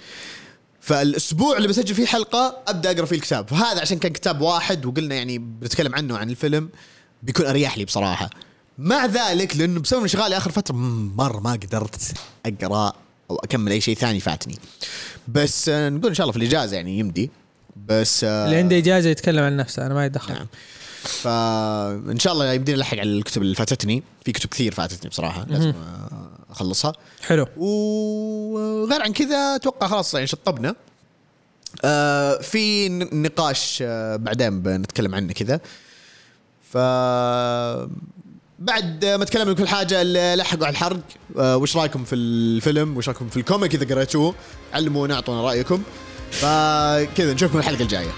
[0.80, 3.48] فالأسبوع اللي بسجل فيه حلقة أبدأ أقرأ فيه الكتاب.
[3.48, 6.68] فهذا عشان كان كتاب واحد وقلنا يعني بنتكلم عنه عن الفيلم
[7.22, 8.30] بيكون أريح لي بصراحة.
[8.78, 10.74] مع ذلك لأنه بسبب انشغالي آخر فترة
[11.16, 12.12] مرة ما قدرت
[12.46, 12.92] أقرأ
[13.30, 14.58] أو أكمل أي شيء ثاني فاتني.
[15.28, 17.30] بس آه، نقول إن شاء الله في الإجازة يعني يمدي.
[17.86, 20.46] بس اللي عنده إجازة يتكلم عن نفسه أنا ما يتدخل نعم.
[21.04, 24.02] فإن شاء الله يمديني ألحق على الكتب اللي فاتتني.
[24.24, 25.72] في كتب كثير فاتتني بصراحة لازم
[26.50, 26.92] أخلصها.
[27.22, 27.46] حلو.
[27.56, 30.74] وغير عن كذا أتوقع خلاص يعني شطبنا.
[31.84, 35.60] آه في نقاش آه بعدين بنتكلم عنه كذا.
[36.72, 36.76] ف
[38.58, 41.00] بعد ما تكلمنا كل حاجة اللي لحقوا على الحرق.
[41.38, 44.34] آه وش رأيكم في الفيلم؟ وش رأيكم في الكوميك إذا قريتوه؟
[44.72, 45.82] علمونا أعطونا رأيكم.
[46.30, 48.10] فكذا نشوفكم الحلقة الجاية.